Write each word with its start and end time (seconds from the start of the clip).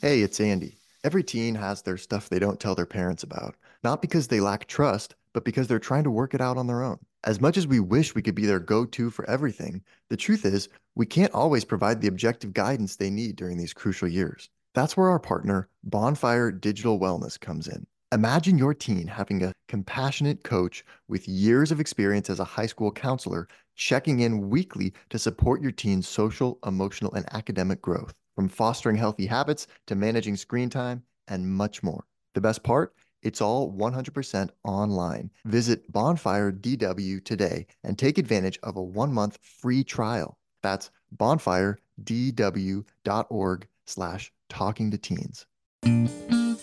Hey, 0.00 0.20
it's 0.20 0.38
Andy. 0.38 0.78
Every 1.02 1.24
teen 1.24 1.56
has 1.56 1.82
their 1.82 1.96
stuff 1.96 2.28
they 2.28 2.38
don't 2.38 2.60
tell 2.60 2.76
their 2.76 2.86
parents 2.86 3.24
about, 3.24 3.56
not 3.82 4.00
because 4.00 4.28
they 4.28 4.38
lack 4.38 4.68
trust, 4.68 5.16
but 5.32 5.44
because 5.44 5.66
they're 5.66 5.80
trying 5.80 6.04
to 6.04 6.10
work 6.12 6.34
it 6.34 6.40
out 6.40 6.56
on 6.56 6.68
their 6.68 6.84
own. 6.84 7.00
As 7.24 7.40
much 7.40 7.56
as 7.56 7.66
we 7.66 7.80
wish 7.80 8.14
we 8.14 8.22
could 8.22 8.36
be 8.36 8.46
their 8.46 8.60
go 8.60 8.84
to 8.84 9.10
for 9.10 9.28
everything, 9.28 9.82
the 10.08 10.16
truth 10.16 10.44
is, 10.44 10.68
we 10.94 11.04
can't 11.04 11.34
always 11.34 11.64
provide 11.64 12.00
the 12.00 12.06
objective 12.06 12.54
guidance 12.54 12.94
they 12.94 13.10
need 13.10 13.34
during 13.34 13.58
these 13.58 13.74
crucial 13.74 14.06
years. 14.06 14.50
That's 14.72 14.96
where 14.96 15.08
our 15.08 15.18
partner, 15.18 15.68
Bonfire 15.82 16.52
Digital 16.52 17.00
Wellness, 17.00 17.40
comes 17.40 17.66
in. 17.66 17.84
Imagine 18.12 18.56
your 18.56 18.74
teen 18.74 19.08
having 19.08 19.42
a 19.42 19.52
compassionate 19.66 20.44
coach 20.44 20.84
with 21.08 21.26
years 21.26 21.72
of 21.72 21.80
experience 21.80 22.30
as 22.30 22.38
a 22.38 22.44
high 22.44 22.66
school 22.66 22.92
counselor 22.92 23.48
checking 23.74 24.20
in 24.20 24.48
weekly 24.48 24.92
to 25.10 25.18
support 25.18 25.60
your 25.60 25.72
teen's 25.72 26.06
social, 26.06 26.60
emotional, 26.64 27.12
and 27.14 27.26
academic 27.34 27.82
growth 27.82 28.14
from 28.38 28.48
fostering 28.48 28.94
healthy 28.94 29.26
habits 29.26 29.66
to 29.84 29.96
managing 29.96 30.36
screen 30.36 30.70
time 30.70 31.02
and 31.26 31.44
much 31.44 31.82
more. 31.82 32.04
The 32.34 32.40
best 32.40 32.62
part? 32.62 32.94
It's 33.20 33.40
all 33.40 33.72
100% 33.72 34.50
online. 34.62 35.32
Visit 35.44 35.90
Bonfire 35.90 36.52
DW 36.52 37.24
today 37.24 37.66
and 37.82 37.98
take 37.98 38.16
advantage 38.16 38.56
of 38.62 38.76
a 38.76 38.80
one 38.80 39.12
month 39.12 39.40
free 39.42 39.82
trial. 39.82 40.38
That's 40.62 40.92
bonfiredw.org 41.16 43.66
slash 43.86 44.32
talking 44.48 44.92
to 44.92 44.98
teens. 44.98 45.44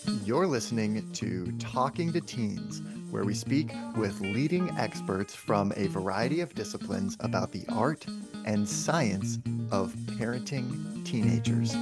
You're 0.06 0.46
listening 0.46 1.10
to 1.12 1.52
Talking 1.58 2.12
to 2.12 2.20
Teens, 2.20 2.82
where 3.10 3.24
we 3.24 3.34
speak 3.34 3.72
with 3.96 4.20
leading 4.20 4.70
experts 4.78 5.34
from 5.34 5.72
a 5.76 5.88
variety 5.88 6.40
of 6.40 6.54
disciplines 6.54 7.16
about 7.20 7.52
the 7.52 7.64
art 7.68 8.06
and 8.44 8.68
science 8.68 9.38
of 9.70 9.92
parenting 10.18 11.04
teenagers. 11.04 11.74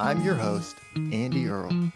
I'm 0.00 0.22
your 0.22 0.34
host, 0.34 0.76
Andy 0.96 1.46
Earle. 1.46 1.90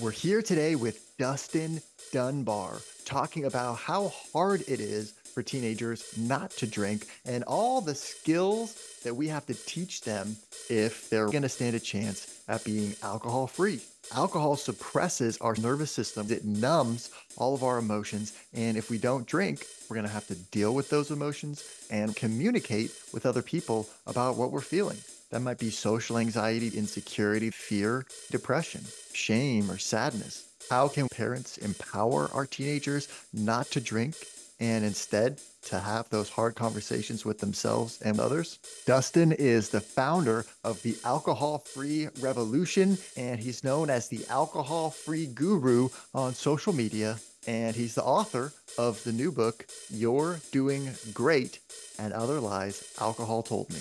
We're 0.00 0.10
here 0.10 0.42
today 0.42 0.76
with 0.76 1.16
Dustin 1.18 1.80
Dunbar 2.12 2.78
talking 3.04 3.44
about 3.44 3.78
how 3.78 4.12
hard 4.32 4.62
it 4.62 4.80
is 4.80 5.14
for 5.32 5.42
teenagers 5.42 6.16
not 6.16 6.50
to 6.52 6.66
drink 6.66 7.06
and 7.24 7.42
all 7.44 7.80
the 7.80 7.94
skills 7.94 8.76
that 9.02 9.14
we 9.14 9.26
have 9.28 9.46
to 9.46 9.54
teach 9.54 10.02
them 10.02 10.36
if 10.68 11.10
they're 11.10 11.30
going 11.30 11.42
to 11.42 11.48
stand 11.48 11.74
a 11.74 11.80
chance 11.80 12.42
at 12.48 12.64
being 12.64 12.94
alcohol 13.02 13.46
free. 13.46 13.80
Alcohol 14.14 14.56
suppresses 14.56 15.38
our 15.38 15.54
nervous 15.56 15.90
system, 15.90 16.30
it 16.30 16.44
numbs 16.44 17.10
all 17.36 17.54
of 17.54 17.62
our 17.62 17.78
emotions. 17.78 18.38
And 18.52 18.76
if 18.76 18.90
we 18.90 18.98
don't 18.98 19.26
drink, 19.26 19.66
we're 19.88 19.94
going 19.94 20.06
to 20.06 20.12
have 20.12 20.26
to 20.26 20.34
deal 20.34 20.74
with 20.74 20.90
those 20.90 21.10
emotions 21.10 21.64
and 21.90 22.14
communicate 22.14 22.90
with 23.12 23.26
other 23.26 23.42
people 23.42 23.88
about 24.06 24.36
what 24.36 24.50
we're 24.50 24.60
feeling. 24.60 24.98
That 25.30 25.40
might 25.40 25.58
be 25.58 25.70
social 25.70 26.18
anxiety, 26.18 26.68
insecurity, 26.76 27.50
fear, 27.50 28.04
depression, 28.30 28.82
shame, 29.14 29.70
or 29.70 29.78
sadness. 29.78 30.46
How 30.68 30.88
can 30.88 31.08
parents 31.08 31.56
empower 31.58 32.30
our 32.34 32.46
teenagers 32.46 33.08
not 33.32 33.66
to 33.70 33.80
drink 33.80 34.14
and 34.60 34.84
instead 34.84 35.38
to 35.62 35.78
have 35.78 36.08
those 36.08 36.28
hard 36.28 36.54
conversations 36.54 37.24
with 37.24 37.38
themselves 37.38 38.00
and 38.02 38.18
others. 38.20 38.58
Dustin 38.86 39.32
is 39.32 39.68
the 39.68 39.80
founder 39.80 40.44
of 40.64 40.82
the 40.82 40.96
Alcohol 41.04 41.58
Free 41.58 42.08
Revolution, 42.20 42.98
and 43.16 43.40
he's 43.40 43.64
known 43.64 43.90
as 43.90 44.08
the 44.08 44.24
Alcohol 44.28 44.90
Free 44.90 45.26
Guru 45.26 45.88
on 46.14 46.34
social 46.34 46.72
media. 46.72 47.18
And 47.46 47.74
he's 47.74 47.96
the 47.96 48.04
author 48.04 48.52
of 48.78 49.02
the 49.02 49.12
new 49.12 49.32
book, 49.32 49.66
You're 49.90 50.38
Doing 50.52 50.90
Great 51.12 51.58
and 51.98 52.12
Other 52.12 52.38
Lies 52.38 52.94
Alcohol 53.00 53.42
Told 53.42 53.68
Me. 53.70 53.80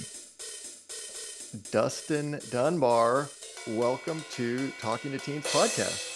Dustin 1.72 2.40
Dunbar, 2.50 3.30
welcome 3.68 4.24
to 4.32 4.72
Talking 4.80 5.12
to 5.12 5.20
Teens 5.20 5.46
podcast. 5.46 6.11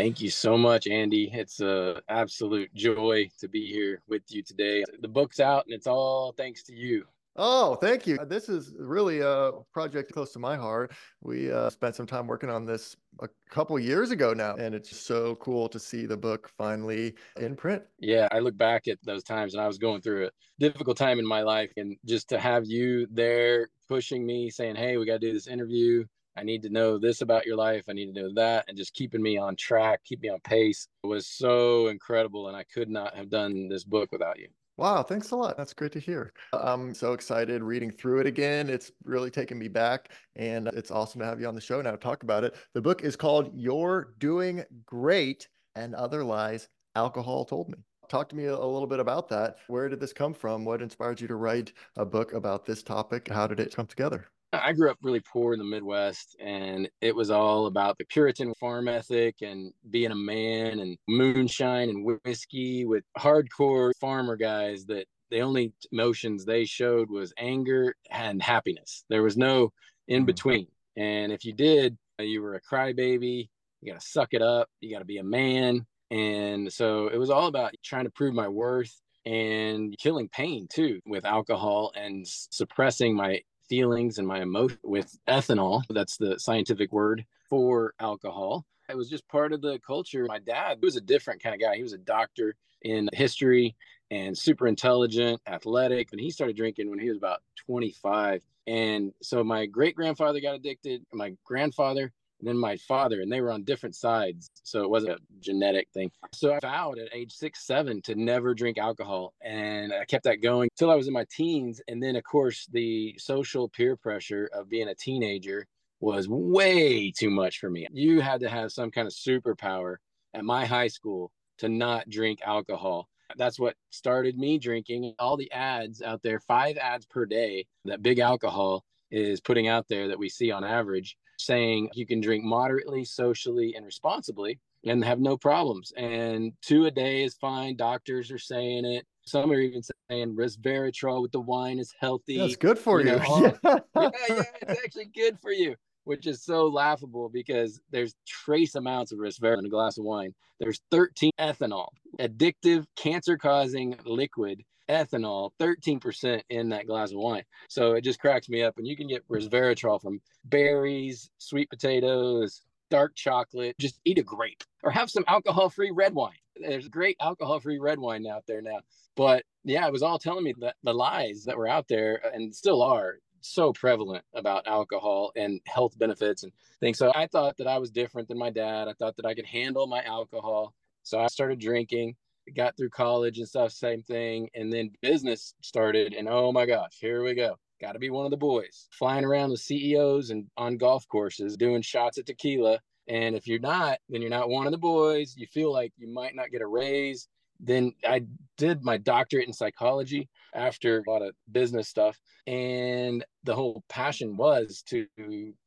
Thank 0.00 0.22
you 0.22 0.30
so 0.30 0.56
much, 0.56 0.86
Andy. 0.86 1.30
It's 1.30 1.60
a 1.60 2.00
absolute 2.08 2.72
joy 2.72 3.28
to 3.38 3.48
be 3.48 3.66
here 3.66 4.00
with 4.08 4.22
you 4.28 4.42
today. 4.42 4.82
The 5.02 5.08
book's 5.08 5.40
out 5.40 5.66
and 5.66 5.74
it's 5.74 5.86
all 5.86 6.32
thanks 6.38 6.62
to 6.64 6.74
you. 6.74 7.04
Oh, 7.36 7.74
thank 7.74 8.06
you. 8.06 8.16
This 8.26 8.48
is 8.48 8.72
really 8.78 9.20
a 9.20 9.50
project 9.74 10.10
close 10.12 10.32
to 10.32 10.38
my 10.38 10.56
heart. 10.56 10.92
We 11.20 11.52
uh, 11.52 11.68
spent 11.68 11.96
some 11.96 12.06
time 12.06 12.26
working 12.26 12.48
on 12.48 12.64
this 12.64 12.96
a 13.20 13.28
couple 13.50 13.78
years 13.78 14.10
ago 14.10 14.32
now, 14.32 14.54
and 14.54 14.74
it's 14.74 14.96
so 14.96 15.34
cool 15.34 15.68
to 15.68 15.78
see 15.78 16.06
the 16.06 16.16
book 16.16 16.50
finally 16.56 17.14
in 17.38 17.54
print. 17.54 17.82
Yeah, 17.98 18.26
I 18.32 18.38
look 18.38 18.56
back 18.56 18.88
at 18.88 18.96
those 19.04 19.22
times 19.22 19.52
and 19.52 19.62
I 19.62 19.66
was 19.66 19.76
going 19.76 20.00
through 20.00 20.28
a 20.28 20.30
difficult 20.58 20.96
time 20.96 21.18
in 21.18 21.26
my 21.26 21.42
life, 21.42 21.70
and 21.76 21.94
just 22.06 22.30
to 22.30 22.38
have 22.38 22.64
you 22.64 23.06
there 23.10 23.68
pushing 23.86 24.24
me, 24.24 24.48
saying, 24.48 24.76
Hey, 24.76 24.96
we 24.96 25.04
got 25.04 25.20
to 25.20 25.26
do 25.28 25.34
this 25.34 25.46
interview 25.46 26.06
I 26.40 26.42
need 26.42 26.62
to 26.62 26.70
know 26.70 26.96
this 26.96 27.20
about 27.20 27.44
your 27.44 27.56
life. 27.56 27.84
I 27.86 27.92
need 27.92 28.14
to 28.14 28.18
know 28.18 28.32
that. 28.34 28.64
And 28.66 28.74
just 28.74 28.94
keeping 28.94 29.20
me 29.20 29.36
on 29.36 29.56
track, 29.56 30.00
keep 30.04 30.22
me 30.22 30.30
on 30.30 30.40
pace 30.40 30.88
was 31.04 31.26
so 31.26 31.88
incredible. 31.88 32.48
And 32.48 32.56
I 32.56 32.62
could 32.62 32.88
not 32.88 33.14
have 33.14 33.28
done 33.28 33.68
this 33.68 33.84
book 33.84 34.10
without 34.10 34.38
you. 34.38 34.48
Wow, 34.78 35.02
thanks 35.02 35.32
a 35.32 35.36
lot. 35.36 35.58
That's 35.58 35.74
great 35.74 35.92
to 35.92 36.00
hear. 36.00 36.32
I'm 36.54 36.94
so 36.94 37.12
excited 37.12 37.62
reading 37.62 37.90
through 37.90 38.20
it 38.20 38.26
again. 38.26 38.70
It's 38.70 38.90
really 39.04 39.30
taken 39.30 39.58
me 39.58 39.68
back, 39.68 40.12
and 40.36 40.68
it's 40.68 40.90
awesome 40.90 41.20
to 41.20 41.26
have 41.26 41.38
you 41.38 41.46
on 41.46 41.54
the 41.54 41.60
show 41.60 41.82
now 41.82 41.90
to 41.90 41.98
talk 41.98 42.22
about 42.22 42.44
it. 42.44 42.54
The 42.72 42.80
book 42.80 43.04
is 43.04 43.14
called 43.14 43.50
You're 43.54 44.14
Doing 44.18 44.64
Great 44.86 45.46
and 45.74 45.94
Other 45.94 46.24
Lies 46.24 46.66
Alcohol 46.96 47.44
Told 47.44 47.68
Me. 47.68 47.76
Talk 48.08 48.30
to 48.30 48.36
me 48.36 48.46
a 48.46 48.56
little 48.56 48.86
bit 48.86 49.00
about 49.00 49.28
that. 49.28 49.58
Where 49.66 49.90
did 49.90 50.00
this 50.00 50.14
come 50.14 50.32
from? 50.32 50.64
What 50.64 50.80
inspired 50.80 51.20
you 51.20 51.28
to 51.28 51.36
write 51.36 51.74
a 51.96 52.06
book 52.06 52.32
about 52.32 52.64
this 52.64 52.82
topic? 52.82 53.28
How 53.28 53.46
did 53.46 53.60
it 53.60 53.76
come 53.76 53.86
together? 53.86 54.28
I 54.52 54.72
grew 54.72 54.90
up 54.90 54.98
really 55.02 55.20
poor 55.20 55.52
in 55.52 55.60
the 55.60 55.64
Midwest, 55.64 56.36
and 56.40 56.88
it 57.00 57.14
was 57.14 57.30
all 57.30 57.66
about 57.66 57.98
the 57.98 58.04
Puritan 58.04 58.52
farm 58.54 58.88
ethic 58.88 59.36
and 59.42 59.72
being 59.90 60.10
a 60.10 60.16
man 60.16 60.80
and 60.80 60.98
moonshine 61.08 61.88
and 61.88 62.04
whiskey 62.24 62.84
with 62.84 63.04
hardcore 63.16 63.92
farmer 64.00 64.36
guys 64.36 64.86
that 64.86 65.06
the 65.30 65.40
only 65.40 65.72
emotions 65.92 66.44
they 66.44 66.64
showed 66.64 67.08
was 67.10 67.32
anger 67.38 67.94
and 68.10 68.42
happiness. 68.42 69.04
There 69.08 69.22
was 69.22 69.36
no 69.36 69.72
in 70.08 70.22
hmm. 70.22 70.26
between. 70.26 70.66
And 70.96 71.32
if 71.32 71.44
you 71.44 71.52
did, 71.52 71.96
you 72.18 72.42
were 72.42 72.54
a 72.54 72.60
crybaby. 72.60 73.48
You 73.80 73.92
got 73.92 74.00
to 74.00 74.06
suck 74.06 74.30
it 74.32 74.42
up. 74.42 74.68
You 74.80 74.92
got 74.92 74.98
to 74.98 75.04
be 75.04 75.18
a 75.18 75.24
man. 75.24 75.86
And 76.10 76.72
so 76.72 77.06
it 77.06 77.18
was 77.18 77.30
all 77.30 77.46
about 77.46 77.72
trying 77.84 78.04
to 78.04 78.10
prove 78.10 78.34
my 78.34 78.48
worth 78.48 78.92
and 79.24 79.96
killing 79.98 80.28
pain 80.28 80.66
too 80.68 80.98
with 81.06 81.24
alcohol 81.24 81.92
and 81.94 82.26
suppressing 82.26 83.14
my 83.14 83.40
feelings 83.70 84.18
and 84.18 84.28
my 84.28 84.42
emotion 84.42 84.78
with 84.82 85.16
ethanol. 85.28 85.82
That's 85.88 86.18
the 86.18 86.38
scientific 86.38 86.92
word 86.92 87.24
for 87.48 87.94
alcohol. 88.00 88.66
It 88.90 88.96
was 88.96 89.08
just 89.08 89.26
part 89.28 89.52
of 89.52 89.62
the 89.62 89.78
culture. 89.86 90.26
My 90.28 90.40
dad 90.40 90.78
was 90.82 90.96
a 90.96 91.00
different 91.00 91.40
kind 91.40 91.54
of 91.54 91.60
guy. 91.60 91.76
He 91.76 91.82
was 91.82 91.92
a 91.92 91.98
doctor 91.98 92.56
in 92.82 93.08
history 93.12 93.76
and 94.10 94.36
super 94.36 94.66
intelligent, 94.66 95.40
athletic. 95.46 96.08
And 96.10 96.20
he 96.20 96.30
started 96.30 96.56
drinking 96.56 96.90
when 96.90 96.98
he 96.98 97.08
was 97.08 97.16
about 97.16 97.42
25. 97.66 98.42
And 98.66 99.12
so 99.22 99.44
my 99.44 99.66
great 99.66 99.94
grandfather 99.94 100.40
got 100.40 100.56
addicted. 100.56 101.06
My 101.12 101.34
grandfather 101.44 102.12
and 102.40 102.48
then 102.48 102.58
my 102.58 102.76
father, 102.76 103.20
and 103.20 103.30
they 103.30 103.40
were 103.40 103.50
on 103.50 103.64
different 103.64 103.94
sides. 103.94 104.50
So 104.62 104.82
it 104.82 104.90
wasn't 104.90 105.12
a 105.12 105.18
genetic 105.40 105.88
thing. 105.92 106.10
So 106.32 106.54
I 106.54 106.58
vowed 106.60 106.98
at 106.98 107.14
age 107.14 107.32
six, 107.32 107.66
seven 107.66 108.00
to 108.02 108.14
never 108.14 108.54
drink 108.54 108.78
alcohol. 108.78 109.34
And 109.42 109.92
I 109.92 110.04
kept 110.06 110.24
that 110.24 110.42
going 110.42 110.70
till 110.76 110.90
I 110.90 110.94
was 110.94 111.06
in 111.06 111.12
my 111.12 111.26
teens. 111.30 111.80
And 111.86 112.02
then, 112.02 112.16
of 112.16 112.24
course, 112.24 112.66
the 112.72 113.14
social 113.18 113.68
peer 113.68 113.94
pressure 113.94 114.48
of 114.52 114.68
being 114.68 114.88
a 114.88 114.94
teenager 114.94 115.66
was 116.00 116.28
way 116.28 117.10
too 117.10 117.30
much 117.30 117.58
for 117.58 117.68
me. 117.68 117.86
You 117.92 118.20
had 118.20 118.40
to 118.40 118.48
have 118.48 118.72
some 118.72 118.90
kind 118.90 119.06
of 119.06 119.12
superpower 119.12 119.96
at 120.32 120.44
my 120.44 120.64
high 120.64 120.88
school 120.88 121.30
to 121.58 121.68
not 121.68 122.08
drink 122.08 122.40
alcohol. 122.42 123.06
That's 123.36 123.60
what 123.60 123.76
started 123.90 124.38
me 124.38 124.58
drinking. 124.58 125.14
All 125.18 125.36
the 125.36 125.52
ads 125.52 126.00
out 126.00 126.22
there, 126.22 126.40
five 126.40 126.78
ads 126.78 127.06
per 127.06 127.26
day 127.26 127.66
that 127.84 128.02
big 128.02 128.18
alcohol 128.18 128.84
is 129.10 129.40
putting 129.40 129.68
out 129.68 129.88
there 129.88 130.08
that 130.08 130.18
we 130.18 130.28
see 130.28 130.50
on 130.50 130.64
average 130.64 131.16
saying 131.40 131.90
you 131.94 132.06
can 132.06 132.20
drink 132.20 132.44
moderately, 132.44 133.04
socially, 133.04 133.74
and 133.76 133.84
responsibly 133.84 134.58
and 134.84 135.04
have 135.04 135.20
no 135.20 135.36
problems. 135.36 135.92
And 135.96 136.52
two 136.62 136.86
a 136.86 136.90
day 136.90 137.24
is 137.24 137.34
fine. 137.34 137.76
Doctors 137.76 138.30
are 138.30 138.38
saying 138.38 138.84
it. 138.84 139.06
Some 139.26 139.52
are 139.52 139.60
even 139.60 139.82
saying 139.82 140.34
resveratrol 140.34 141.22
with 141.22 141.32
the 141.32 141.40
wine 141.40 141.78
is 141.78 141.94
healthy. 141.98 142.38
That's 142.38 142.56
good 142.56 142.78
for 142.78 143.00
you. 143.00 143.12
you. 143.12 143.18
Know, 143.18 143.58
yeah. 143.64 143.78
yeah, 143.96 144.10
yeah, 144.28 144.42
it's 144.62 144.84
actually 144.84 145.10
good 145.14 145.38
for 145.38 145.52
you, 145.52 145.76
which 146.04 146.26
is 146.26 146.42
so 146.42 146.66
laughable 146.66 147.28
because 147.28 147.80
there's 147.90 148.14
trace 148.26 148.74
amounts 148.74 149.12
of 149.12 149.18
resveratrol 149.18 149.58
in 149.58 149.66
a 149.66 149.70
glass 149.70 149.98
of 149.98 150.04
wine. 150.04 150.34
There's 150.58 150.80
13 150.90 151.30
ethanol, 151.38 151.88
addictive, 152.18 152.84
cancer-causing 152.96 153.96
liquid 154.04 154.62
ethanol, 154.90 155.52
13% 155.60 156.42
in 156.50 156.68
that 156.70 156.86
glass 156.86 157.12
of 157.12 157.18
wine. 157.18 157.44
So 157.68 157.92
it 157.92 158.02
just 158.02 158.20
cracks 158.20 158.48
me 158.48 158.62
up. 158.62 158.78
And 158.78 158.86
you 158.86 158.96
can 158.96 159.06
get 159.06 159.26
resveratrol 159.28 160.00
from 160.00 160.20
berries, 160.44 161.30
sweet 161.38 161.70
potatoes, 161.70 162.62
dark 162.90 163.14
chocolate. 163.14 163.76
Just 163.78 164.00
eat 164.04 164.18
a 164.18 164.22
grape 164.22 164.64
or 164.82 164.90
have 164.90 165.10
some 165.10 165.24
alcohol 165.28 165.70
free 165.70 165.92
red 165.92 166.14
wine. 166.14 166.32
There's 166.60 166.88
great 166.88 167.16
alcohol 167.20 167.60
free 167.60 167.78
red 167.78 167.98
wine 167.98 168.26
out 168.26 168.44
there 168.46 168.60
now. 168.60 168.80
But 169.16 169.44
yeah, 169.64 169.86
it 169.86 169.92
was 169.92 170.02
all 170.02 170.18
telling 170.18 170.44
me 170.44 170.54
that 170.60 170.76
the 170.82 170.92
lies 170.92 171.44
that 171.44 171.56
were 171.56 171.68
out 171.68 171.88
there 171.88 172.20
and 172.34 172.54
still 172.54 172.82
are 172.82 173.18
so 173.40 173.72
prevalent 173.72 174.24
about 174.34 174.66
alcohol 174.66 175.32
and 175.36 175.60
health 175.66 175.98
benefits 175.98 176.42
and 176.42 176.52
things. 176.80 176.98
So 176.98 177.12
I 177.14 177.26
thought 177.26 177.56
that 177.56 177.66
I 177.66 177.78
was 177.78 177.90
different 177.90 178.28
than 178.28 178.38
my 178.38 178.50
dad. 178.50 178.88
I 178.88 178.92
thought 178.94 179.16
that 179.16 179.26
I 179.26 179.34
could 179.34 179.46
handle 179.46 179.86
my 179.86 180.02
alcohol. 180.02 180.74
So 181.02 181.18
I 181.18 181.28
started 181.28 181.58
drinking, 181.58 182.16
got 182.54 182.76
through 182.76 182.90
college 182.90 183.38
and 183.38 183.48
stuff, 183.48 183.72
same 183.72 184.02
thing. 184.02 184.48
And 184.54 184.72
then 184.72 184.90
business 185.02 185.54
started. 185.62 186.14
And 186.14 186.28
oh 186.28 186.52
my 186.52 186.66
gosh, 186.66 186.96
here 187.00 187.22
we 187.22 187.34
go. 187.34 187.56
Got 187.80 187.92
to 187.92 187.98
be 187.98 188.10
one 188.10 188.26
of 188.26 188.30
the 188.30 188.36
boys 188.36 188.88
flying 188.92 189.24
around 189.24 189.50
with 189.50 189.60
CEOs 189.60 190.30
and 190.30 190.46
on 190.56 190.76
golf 190.76 191.06
courses 191.08 191.56
doing 191.56 191.82
shots 191.82 192.18
at 192.18 192.26
tequila. 192.26 192.78
And 193.08 193.34
if 193.34 193.46
you're 193.46 193.58
not, 193.58 193.98
then 194.08 194.20
you're 194.20 194.30
not 194.30 194.50
one 194.50 194.66
of 194.66 194.72
the 194.72 194.78
boys. 194.78 195.34
You 195.36 195.46
feel 195.46 195.72
like 195.72 195.92
you 195.96 196.12
might 196.12 196.36
not 196.36 196.50
get 196.50 196.60
a 196.60 196.66
raise 196.66 197.26
then 197.62 197.92
I 198.06 198.22
did 198.56 198.82
my 198.82 198.96
doctorate 198.96 199.46
in 199.46 199.52
psychology 199.52 200.28
after 200.54 200.98
a 200.98 201.10
lot 201.10 201.22
of 201.22 201.34
business 201.52 201.88
stuff. 201.88 202.18
And 202.46 203.24
the 203.44 203.54
whole 203.54 203.84
passion 203.88 204.36
was 204.36 204.82
to 204.88 205.06